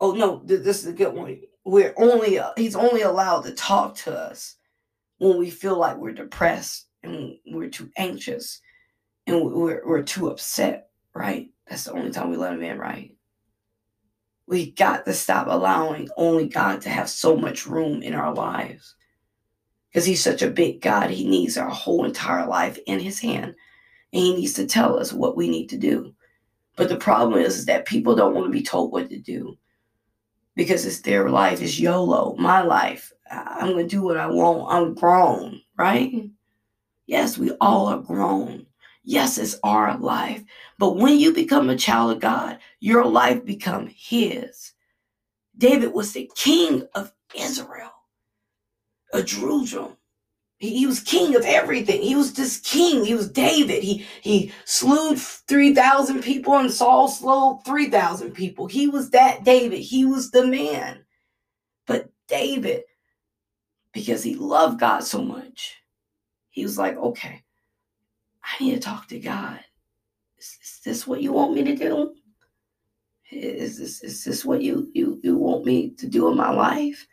Oh 0.00 0.12
no, 0.12 0.42
this 0.44 0.80
is 0.80 0.86
a 0.86 0.92
good 0.92 1.14
one. 1.14 1.40
We're 1.64 1.94
only 1.96 2.38
uh, 2.38 2.52
he's 2.56 2.76
only 2.76 3.02
allowed 3.02 3.42
to 3.44 3.52
talk 3.52 3.96
to 3.96 4.16
us 4.16 4.56
when 5.18 5.38
we 5.38 5.50
feel 5.50 5.78
like 5.78 5.96
we're 5.96 6.12
depressed 6.12 6.86
and 7.02 7.36
we're 7.46 7.70
too 7.70 7.90
anxious 7.96 8.60
and 9.26 9.52
we're, 9.52 9.82
we're 9.86 10.02
too 10.02 10.28
upset, 10.28 10.90
right? 11.14 11.50
That's 11.68 11.84
the 11.84 11.92
only 11.92 12.10
time 12.10 12.30
we 12.30 12.36
let 12.36 12.52
him 12.52 12.62
in, 12.62 12.78
right? 12.78 13.14
We 14.46 14.70
got 14.72 15.04
to 15.06 15.14
stop 15.14 15.48
allowing 15.48 16.08
only 16.16 16.48
God 16.48 16.80
to 16.82 16.88
have 16.88 17.10
so 17.10 17.36
much 17.36 17.66
room 17.66 18.02
in 18.02 18.14
our 18.14 18.32
lives. 18.32 18.94
Because 19.88 20.04
he's 20.04 20.22
such 20.22 20.42
a 20.42 20.50
big 20.50 20.80
God, 20.80 21.10
he 21.10 21.26
needs 21.26 21.56
our 21.56 21.70
whole 21.70 22.04
entire 22.04 22.46
life 22.46 22.78
in 22.86 23.00
his 23.00 23.18
hand. 23.18 23.54
And 24.12 24.22
he 24.22 24.34
needs 24.34 24.52
to 24.54 24.66
tell 24.66 24.98
us 24.98 25.12
what 25.12 25.36
we 25.36 25.48
need 25.48 25.68
to 25.70 25.78
do. 25.78 26.14
But 26.76 26.88
the 26.88 26.96
problem 26.96 27.40
is, 27.40 27.56
is 27.56 27.66
that 27.66 27.86
people 27.86 28.14
don't 28.14 28.34
want 28.34 28.46
to 28.46 28.52
be 28.52 28.62
told 28.62 28.92
what 28.92 29.08
to 29.08 29.18
do 29.18 29.56
because 30.56 30.84
it's 30.86 31.00
their 31.00 31.28
life, 31.30 31.62
it's 31.62 31.78
YOLO, 31.78 32.34
my 32.38 32.62
life. 32.62 33.12
I'm 33.30 33.72
going 33.72 33.88
to 33.88 33.96
do 33.96 34.02
what 34.02 34.16
I 34.16 34.26
want. 34.26 34.72
I'm 34.72 34.94
grown, 34.94 35.60
right? 35.76 36.12
Mm-hmm. 36.12 36.26
Yes, 37.06 37.38
we 37.38 37.52
all 37.60 37.86
are 37.86 38.00
grown. 38.00 38.66
Yes, 39.04 39.38
it's 39.38 39.58
our 39.62 39.96
life. 39.98 40.42
But 40.78 40.96
when 40.96 41.18
you 41.18 41.32
become 41.32 41.70
a 41.70 41.76
child 41.76 42.12
of 42.12 42.20
God, 42.20 42.58
your 42.80 43.04
life 43.04 43.44
become 43.44 43.88
his. 43.94 44.72
David 45.56 45.92
was 45.92 46.12
the 46.12 46.30
king 46.34 46.86
of 46.94 47.12
Israel, 47.34 47.92
of 49.12 49.26
Jerusalem. 49.26 49.96
He, 50.58 50.78
he 50.78 50.86
was 50.86 51.00
king 51.00 51.36
of 51.36 51.44
everything. 51.44 52.00
He 52.02 52.14
was 52.14 52.32
this 52.32 52.58
king. 52.58 53.04
He 53.04 53.14
was 53.14 53.30
David. 53.30 53.82
He 53.82 54.06
he 54.22 54.52
slew 54.64 55.16
3,000 55.16 56.22
people 56.22 56.56
and 56.56 56.70
Saul 56.72 57.08
slew 57.08 57.58
3,000 57.66 58.32
people. 58.32 58.66
He 58.66 58.88
was 58.88 59.10
that 59.10 59.44
David. 59.44 59.80
He 59.80 60.04
was 60.04 60.30
the 60.30 60.46
man. 60.46 61.04
But 61.86 62.10
David, 62.28 62.82
because 63.92 64.22
he 64.22 64.34
loved 64.34 64.80
God 64.80 65.04
so 65.04 65.22
much, 65.22 65.76
he 66.50 66.62
was 66.62 66.78
like, 66.78 66.96
okay, 66.96 67.42
I 68.42 68.64
need 68.64 68.74
to 68.74 68.80
talk 68.80 69.08
to 69.08 69.20
God. 69.20 69.60
Is, 70.38 70.58
is 70.62 70.80
this 70.84 71.06
what 71.06 71.22
you 71.22 71.32
want 71.32 71.54
me 71.54 71.64
to 71.64 71.76
do? 71.76 72.14
Is 73.30 73.78
this 73.78 74.02
is 74.02 74.24
this 74.24 74.44
what 74.44 74.62
you 74.62 74.88
you 74.94 75.20
you 75.22 75.36
want 75.36 75.64
me 75.64 75.90
to 75.90 76.06
do 76.06 76.28
in 76.30 76.36
my 76.36 76.50
life? 76.50 77.06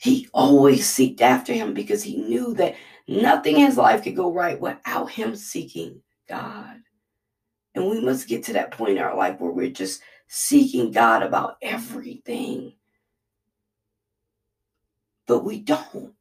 He 0.00 0.30
always 0.32 0.86
seeked 0.86 1.20
after 1.20 1.52
him 1.52 1.74
because 1.74 2.02
he 2.02 2.16
knew 2.16 2.54
that 2.54 2.74
nothing 3.06 3.56
in 3.56 3.66
his 3.66 3.76
life 3.76 4.02
could 4.02 4.16
go 4.16 4.32
right 4.32 4.58
without 4.58 5.10
him 5.10 5.36
seeking 5.36 6.00
God. 6.26 6.78
And 7.74 7.86
we 7.86 8.00
must 8.00 8.26
get 8.26 8.42
to 8.44 8.54
that 8.54 8.70
point 8.70 8.92
in 8.92 8.98
our 8.98 9.14
life 9.14 9.38
where 9.38 9.50
we're 9.50 9.68
just 9.68 10.00
seeking 10.26 10.90
God 10.90 11.22
about 11.22 11.58
everything. 11.60 12.72
But 15.26 15.44
we 15.44 15.60
don't. 15.60 16.14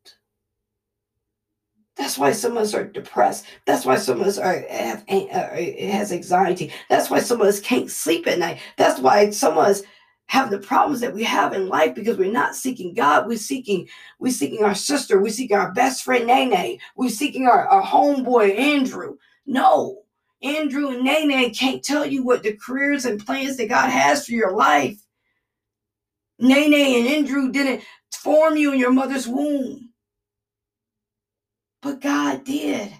That's 1.95 2.17
why 2.17 2.33
some 2.33 2.57
of 2.57 2.63
us 2.63 2.73
are 2.73 2.85
depressed. 2.85 3.45
That's 3.65 3.85
why 3.85 3.95
some 3.95 4.19
of 4.19 4.27
us 4.27 4.37
are 4.37 4.65
have 4.69 5.05
uh, 5.07 5.55
has 5.91 6.11
anxiety. 6.11 6.73
That's 6.89 7.09
why 7.09 7.19
some 7.19 7.39
of 7.39 7.47
us 7.47 7.61
can't 7.61 7.89
sleep 7.89 8.27
at 8.27 8.39
night. 8.39 8.59
That's 8.77 8.99
why 8.99 9.29
some 9.29 9.57
of 9.57 9.65
us 9.65 9.83
have 10.29 10.51
the 10.51 10.59
problems 10.59 10.99
that 10.99 11.13
we 11.13 11.23
have 11.23 11.53
in 11.53 11.67
life 11.67 11.95
because 11.95 12.15
we're 12.15 12.31
not 12.31 12.55
seeking 12.55 12.93
God. 12.93 13.25
We're 13.27 13.37
seeking 13.39 13.89
we're 14.19 14.31
seeking 14.31 14.63
our 14.63 14.75
sister. 14.75 15.19
We're 15.19 15.29
seeking 15.31 15.57
our 15.57 15.71
best 15.71 16.03
friend 16.03 16.27
Nene. 16.27 16.79
We're 16.95 17.09
seeking 17.09 17.47
our, 17.47 17.67
our 17.67 17.81
homeboy 17.81 18.55
Andrew. 18.55 19.17
No, 19.47 20.03
Andrew 20.43 20.89
and 20.89 21.03
Nene 21.03 21.51
can't 21.51 21.83
tell 21.83 22.05
you 22.05 22.23
what 22.23 22.43
the 22.43 22.55
careers 22.55 23.05
and 23.05 23.25
plans 23.25 23.57
that 23.57 23.69
God 23.69 23.89
has 23.89 24.27
for 24.27 24.33
your 24.33 24.55
life. 24.55 25.03
Nene 26.37 26.99
and 26.99 27.07
Andrew 27.07 27.51
didn't 27.51 27.83
form 28.13 28.55
you 28.55 28.71
in 28.71 28.79
your 28.79 28.93
mother's 28.93 29.27
womb. 29.27 29.89
But 31.81 32.01
God 32.01 32.43
did. 32.43 32.93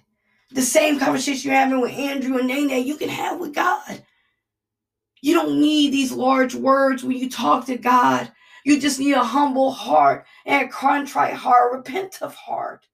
The 0.49 0.63
same 0.63 0.97
conversation 0.97 1.51
you're 1.51 1.59
having 1.59 1.79
with 1.79 1.91
Andrew 1.91 2.39
and 2.39 2.47
Nene, 2.47 2.87
you 2.87 2.97
can 2.97 3.09
have 3.09 3.39
with 3.39 3.53
God. 3.53 4.03
You 5.21 5.34
don't 5.34 5.60
need 5.60 5.91
these 5.91 6.12
large 6.12 6.55
words 6.55 7.03
when 7.03 7.17
you 7.17 7.29
talk 7.29 7.65
to 7.65 7.77
God. 7.77 8.32
You 8.65 8.79
just 8.79 8.99
need 8.99 9.13
a 9.13 9.23
humble 9.23 9.71
heart 9.71 10.25
and 10.45 10.67
a 10.67 10.71
contrite 10.71 11.34
heart, 11.34 11.73
a 11.73 11.77
repentant 11.77 12.34
heart. 12.34 12.86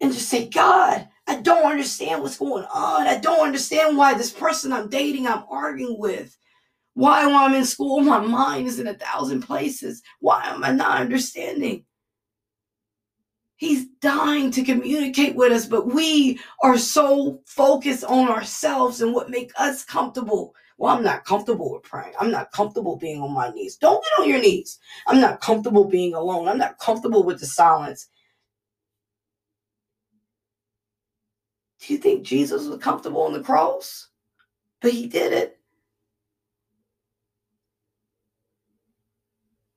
And 0.00 0.12
just 0.12 0.28
say, 0.28 0.48
God, 0.48 1.08
I 1.26 1.36
don't 1.40 1.70
understand 1.70 2.22
what's 2.22 2.38
going 2.38 2.64
on. 2.64 3.06
I 3.06 3.18
don't 3.18 3.46
understand 3.46 3.96
why 3.96 4.14
this 4.14 4.32
person 4.32 4.72
I'm 4.72 4.88
dating, 4.88 5.26
I'm 5.26 5.44
arguing 5.48 5.98
with. 5.98 6.36
Why, 6.94 7.24
when 7.26 7.36
I'm 7.36 7.54
in 7.54 7.64
school, 7.64 8.00
my 8.00 8.18
mind 8.18 8.66
is 8.66 8.78
in 8.78 8.86
a 8.86 8.94
thousand 8.94 9.42
places. 9.42 10.02
Why 10.20 10.44
am 10.46 10.64
I 10.64 10.72
not 10.72 11.00
understanding? 11.00 11.84
He's 13.62 13.86
dying 14.00 14.50
to 14.50 14.64
communicate 14.64 15.36
with 15.36 15.52
us, 15.52 15.66
but 15.66 15.86
we 15.86 16.40
are 16.64 16.76
so 16.76 17.40
focused 17.46 18.02
on 18.02 18.28
ourselves 18.28 19.00
and 19.00 19.14
what 19.14 19.30
make 19.30 19.52
us 19.56 19.84
comfortable. 19.84 20.56
Well, 20.78 20.96
I'm 20.96 21.04
not 21.04 21.24
comfortable 21.24 21.72
with 21.72 21.84
praying. 21.84 22.12
I'm 22.18 22.32
not 22.32 22.50
comfortable 22.50 22.96
being 22.96 23.22
on 23.22 23.32
my 23.32 23.50
knees. 23.50 23.76
Don't 23.76 24.02
get 24.02 24.20
on 24.20 24.28
your 24.28 24.40
knees. 24.40 24.80
I'm 25.06 25.20
not 25.20 25.40
comfortable 25.40 25.84
being 25.84 26.12
alone. 26.12 26.48
I'm 26.48 26.58
not 26.58 26.80
comfortable 26.80 27.22
with 27.22 27.38
the 27.38 27.46
silence. 27.46 28.08
Do 31.78 31.92
you 31.92 32.00
think 32.00 32.24
Jesus 32.24 32.66
was 32.66 32.80
comfortable 32.80 33.22
on 33.22 33.32
the 33.32 33.44
cross? 33.44 34.08
But 34.80 34.90
he 34.90 35.06
did 35.06 35.32
it. 35.32 35.60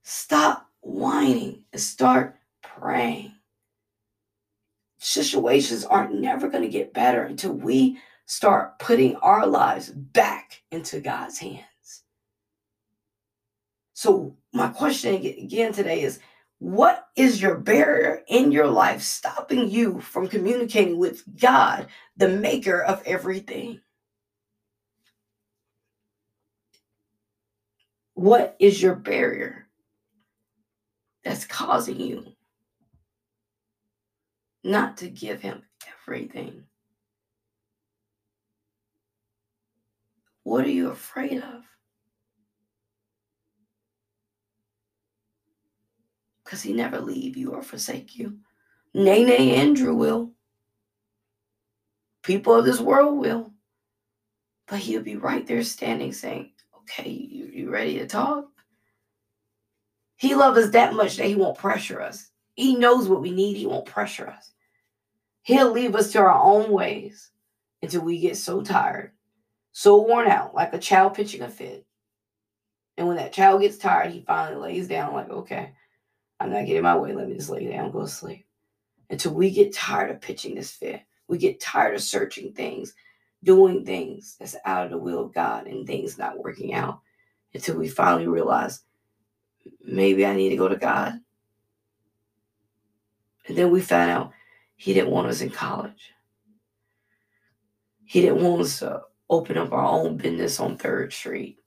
Stop 0.01 0.71
whining 0.81 1.65
and 1.71 1.79
start 1.79 2.35
praying 2.63 3.34
situations 5.15 5.85
aren't 5.85 6.13
never 6.13 6.49
going 6.49 6.63
to 6.63 6.69
get 6.69 6.93
better 6.93 7.23
until 7.23 7.53
we 7.53 7.97
start 8.27 8.77
putting 8.79 9.15
our 9.17 9.47
lives 9.47 9.89
back 9.89 10.61
into 10.71 10.99
God's 10.99 11.39
hands. 11.39 12.03
So, 13.93 14.35
my 14.53 14.67
question 14.67 15.15
again 15.15 15.73
today 15.73 16.01
is 16.01 16.19
what 16.59 17.07
is 17.15 17.41
your 17.41 17.55
barrier 17.57 18.23
in 18.27 18.51
your 18.51 18.67
life 18.67 19.01
stopping 19.01 19.69
you 19.69 20.01
from 20.01 20.27
communicating 20.27 20.97
with 20.97 21.23
God, 21.39 21.87
the 22.17 22.29
maker 22.29 22.81
of 22.81 23.01
everything? 23.05 23.81
What 28.15 28.55
is 28.59 28.81
your 28.81 28.95
barrier 28.95 29.67
that's 31.23 31.45
causing 31.45 31.99
you 31.99 32.34
not 34.65 34.97
to 34.97 35.07
give 35.07 35.41
him 35.41 35.61
everything. 36.07 36.63
What 40.43 40.65
are 40.65 40.71
you 40.71 40.89
afraid 40.89 41.37
of? 41.37 41.63
Because 46.43 46.61
he 46.61 46.73
never 46.73 46.99
leave 46.99 47.37
you 47.37 47.51
or 47.51 47.61
forsake 47.61 48.17
you. 48.17 48.37
Nene, 48.93 49.29
Andrew 49.31 49.95
will. 49.95 50.31
People 52.23 52.55
of 52.55 52.65
this 52.65 52.79
world 52.79 53.19
will. 53.19 53.51
But 54.67 54.79
he'll 54.79 55.03
be 55.03 55.15
right 55.15 55.45
there 55.45 55.63
standing 55.63 56.11
saying, 56.11 56.51
okay, 56.77 57.09
you, 57.09 57.45
you 57.45 57.69
ready 57.69 57.99
to 57.99 58.07
talk? 58.07 58.45
He 60.17 60.33
loves 60.33 60.57
us 60.57 60.71
that 60.71 60.93
much 60.93 61.17
that 61.17 61.27
he 61.27 61.35
won't 61.35 61.57
pressure 61.57 62.01
us. 62.01 62.31
He 62.55 62.75
knows 62.75 63.07
what 63.07 63.21
we 63.21 63.31
need. 63.31 63.57
He 63.57 63.67
won't 63.67 63.85
pressure 63.85 64.27
us. 64.27 64.54
He'll 65.45 65.71
leave 65.71 65.95
us 65.95 66.11
to 66.11 66.19
our 66.19 66.33
own 66.33 66.71
ways 66.71 67.29
until 67.83 68.01
we 68.01 68.19
get 68.19 68.35
so 68.35 68.63
tired, 68.63 69.11
so 69.73 70.01
worn 70.01 70.27
out, 70.27 70.55
like 70.55 70.73
a 70.73 70.79
child 70.79 71.13
pitching 71.13 71.43
a 71.43 71.49
fit. 71.49 71.85
And 72.97 73.07
when 73.07 73.17
that 73.17 73.31
child 73.31 73.61
gets 73.61 73.77
tired, 73.77 74.11
he 74.11 74.21
finally 74.21 74.59
lays 74.59 74.87
down, 74.87 75.13
like, 75.13 75.29
okay, 75.29 75.73
I'm 76.39 76.51
not 76.51 76.65
getting 76.65 76.81
my 76.81 76.97
way. 76.97 77.13
Let 77.13 77.27
me 77.29 77.35
just 77.35 77.51
lay 77.51 77.67
down, 77.67 77.91
go 77.91 78.01
to 78.01 78.07
sleep. 78.07 78.47
Until 79.11 79.35
we 79.35 79.51
get 79.51 79.71
tired 79.71 80.09
of 80.09 80.19
pitching 80.19 80.55
this 80.55 80.71
fit. 80.71 81.01
We 81.27 81.37
get 81.37 81.59
tired 81.59 81.93
of 81.93 82.01
searching 82.01 82.51
things, 82.53 82.95
doing 83.43 83.85
things 83.85 84.37
that's 84.39 84.55
out 84.65 84.85
of 84.85 84.91
the 84.91 84.97
will 84.97 85.25
of 85.25 85.33
God 85.33 85.67
and 85.67 85.85
things 85.85 86.17
not 86.17 86.39
working 86.39 86.73
out. 86.73 87.01
until 87.55 87.77
we 87.77 87.87
finally 87.87 88.27
realize 88.27 88.81
maybe 89.81 90.25
I 90.25 90.35
need 90.35 90.49
to 90.49 90.57
go 90.57 90.67
to 90.67 90.75
God. 90.75 91.13
And 93.47 93.57
then 93.57 93.71
we 93.71 93.81
find 93.81 94.11
out 94.11 94.33
he 94.75 94.93
didn't 94.93 95.11
want 95.11 95.27
us 95.27 95.41
in 95.41 95.49
college. 95.49 96.11
He 98.03 98.21
didn't 98.21 98.43
want 98.43 98.61
us 98.61 98.79
to 98.79 99.01
open 99.29 99.57
up 99.57 99.71
our 99.71 99.85
own 99.85 100.17
business 100.17 100.59
on 100.59 100.77
Third 100.77 101.11
Street. 101.11 101.57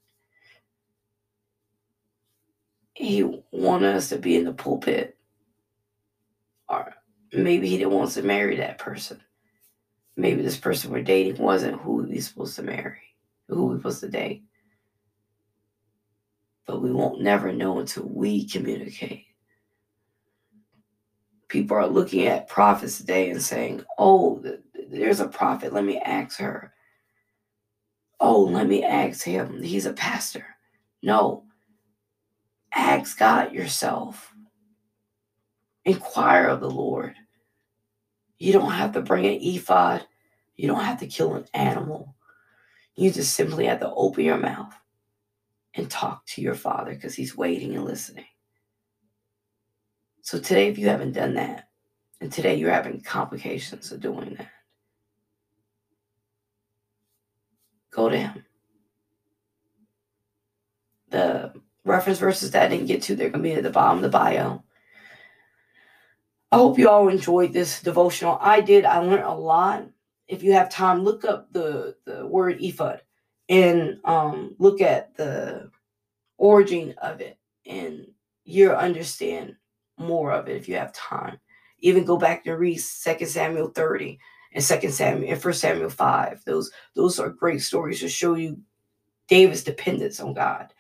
He 2.95 3.43
wanted 3.51 3.97
us 3.97 4.09
to 4.11 4.19
be 4.19 4.37
in 4.37 4.45
the 4.45 4.53
pulpit. 4.53 5.17
Or 6.69 6.95
maybe 7.33 7.69
he 7.69 7.79
didn't 7.79 7.93
want 7.93 8.09
us 8.09 8.15
to 8.15 8.23
marry 8.23 8.57
that 8.57 8.79
person. 8.79 9.21
Maybe 10.17 10.43
this 10.43 10.59
person 10.59 10.91
we're 10.91 11.03
dating 11.03 11.43
wasn't 11.43 11.81
who 11.81 11.95
we 11.95 12.15
were 12.15 12.21
supposed 12.21 12.57
to 12.57 12.63
marry, 12.63 13.15
who 13.49 13.67
we 13.67 13.75
were 13.75 13.79
supposed 13.79 14.01
to 14.01 14.09
date. 14.09 14.43
But 16.67 16.83
we 16.83 16.93
won't 16.93 17.23
never 17.23 17.53
know 17.53 17.79
until 17.79 18.05
we 18.05 18.47
communicate. 18.47 19.28
People 21.49 21.77
are 21.77 21.87
looking 21.87 22.27
at 22.27 22.49
prophets 22.49 22.99
today 22.99 23.31
and 23.31 23.43
saying, 23.43 23.83
oh, 23.99 24.43
there's 24.91 25.21
a 25.21 25.29
prophet. 25.29 25.73
Let 25.73 25.85
me 25.85 25.99
ask 25.99 26.39
her. 26.39 26.73
Oh, 28.21 28.43
let 28.43 28.67
me 28.67 28.85
ask 28.85 29.25
him. 29.25 29.63
He's 29.63 29.87
a 29.87 29.93
pastor. 29.93 30.45
No. 31.03 31.45
Ask 32.73 33.19
God 33.19 33.53
yourself. 33.53 34.35
Inquire 35.85 36.47
of 36.49 36.61
the 36.61 36.71
Lord. 36.71 37.15
You 38.39 38.53
don't 38.53 38.73
have 38.73 38.93
to 38.93 39.01
bring 39.01 39.27
an 39.27 39.39
ephod. 39.41 40.07
You 40.57 40.69
don't 40.69 40.85
have 40.85 41.01
to 41.01 41.07
kill 41.07 41.35
an 41.35 41.47
animal. 41.55 42.15
You 42.97 43.11
just 43.11 43.35
simply 43.35 43.67
have 43.67 43.81
to 43.81 43.93
open 43.93 44.25
your 44.25 44.39
mouth 44.39 44.75
and 45.75 45.89
talk 45.89 46.27
to 46.27 46.43
your 46.43 46.55
father 46.55 46.95
because 46.95 47.15
he's 47.15 47.37
waiting 47.37 47.75
and 47.77 47.85
listening. 47.85 48.27
So 50.29 50.39
today, 50.39 50.69
if 50.69 50.77
you 50.77 50.91
haven't 50.91 51.13
done 51.13 51.33
that, 51.37 51.71
and 52.21 52.31
today 52.31 52.57
you're 52.57 52.71
having 52.71 53.01
complications 53.01 53.91
of 53.91 54.01
doing 54.01 54.35
that, 54.35 54.51
go 57.91 58.11
to 58.11 58.19
him. 58.19 58.45
The 61.09 61.55
reference 61.87 62.19
verses 62.19 62.51
that 62.51 62.65
I 62.65 62.69
didn't 62.69 62.89
get 62.89 63.01
to, 63.05 63.17
they're 63.17 63.31
going 63.31 63.43
to 63.43 63.49
be 63.49 63.55
at 63.55 63.63
the 63.63 63.71
bottom 63.71 63.97
of 63.97 64.03
the 64.03 64.11
bio. 64.11 64.63
I 66.53 66.57
hope 66.57 66.79
you 66.79 66.91
all 66.91 67.09
enjoyed 67.09 67.55
this 67.55 67.81
devotional. 67.81 68.37
I 68.43 68.61
did. 68.61 68.85
I 68.85 68.99
learned 68.99 69.25
a 69.25 69.33
lot. 69.33 69.89
If 70.27 70.43
you 70.43 70.53
have 70.53 70.69
time, 70.69 71.05
look 71.05 71.25
up 71.25 71.51
the, 71.55 71.97
the 72.05 72.27
word 72.27 72.59
ephod 72.61 73.01
and 73.49 73.99
um, 74.05 74.57
look 74.59 74.83
at 74.83 75.17
the 75.17 75.71
origin 76.37 76.95
of 76.99 77.23
it, 77.23 77.39
and 77.65 78.09
you'll 78.45 78.77
understand 78.77 79.57
more 79.99 80.33
of 80.33 80.49
it 80.49 80.57
if 80.57 80.69
you 80.69 80.77
have 80.77 80.93
time. 80.93 81.39
Even 81.81 82.05
go 82.05 82.17
back 82.17 82.47
and 82.47 82.59
read 82.59 82.79
Second 82.79 83.29
Samuel 83.29 83.69
30 83.69 84.19
and 84.53 84.65
Second 84.65 84.93
Samuel 84.93 85.33
and 85.33 85.41
First 85.41 85.61
Samuel 85.61 85.91
5. 85.91 86.45
Those 86.45 86.71
those 86.95 87.19
are 87.21 87.31
great 87.31 87.63
stories 87.63 88.01
to 88.01 88.09
show 88.09 88.35
you 88.35 88.59
David's 89.29 89.65
dependence 89.65 90.21
on 90.21 90.35
God. 90.35 90.73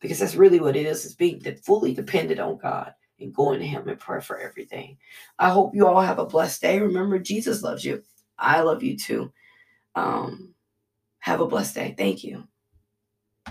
Because 0.00 0.18
that's 0.18 0.34
really 0.34 0.60
what 0.60 0.76
it 0.76 0.86
is, 0.86 1.04
is 1.04 1.14
being 1.14 1.42
fully 1.62 1.92
dependent 1.94 2.40
on 2.40 2.56
God 2.56 2.94
and 3.20 3.34
going 3.34 3.60
to 3.60 3.66
Him 3.66 3.88
in 3.88 3.96
prayer 3.98 4.22
for 4.22 4.38
everything. 4.38 4.96
I 5.38 5.50
hope 5.50 5.74
you 5.74 5.86
all 5.86 6.00
have 6.00 6.18
a 6.18 6.24
blessed 6.24 6.62
day. 6.62 6.80
Remember, 6.80 7.18
Jesus 7.18 7.62
loves 7.62 7.84
you. 7.84 8.02
I 8.38 8.62
love 8.62 8.82
you 8.82 8.96
too. 8.96 9.30
Um, 9.94 10.54
have 11.18 11.40
a 11.40 11.46
blessed 11.46 11.74
day. 11.74 11.94
Thank 11.96 12.24
you. 12.24 12.44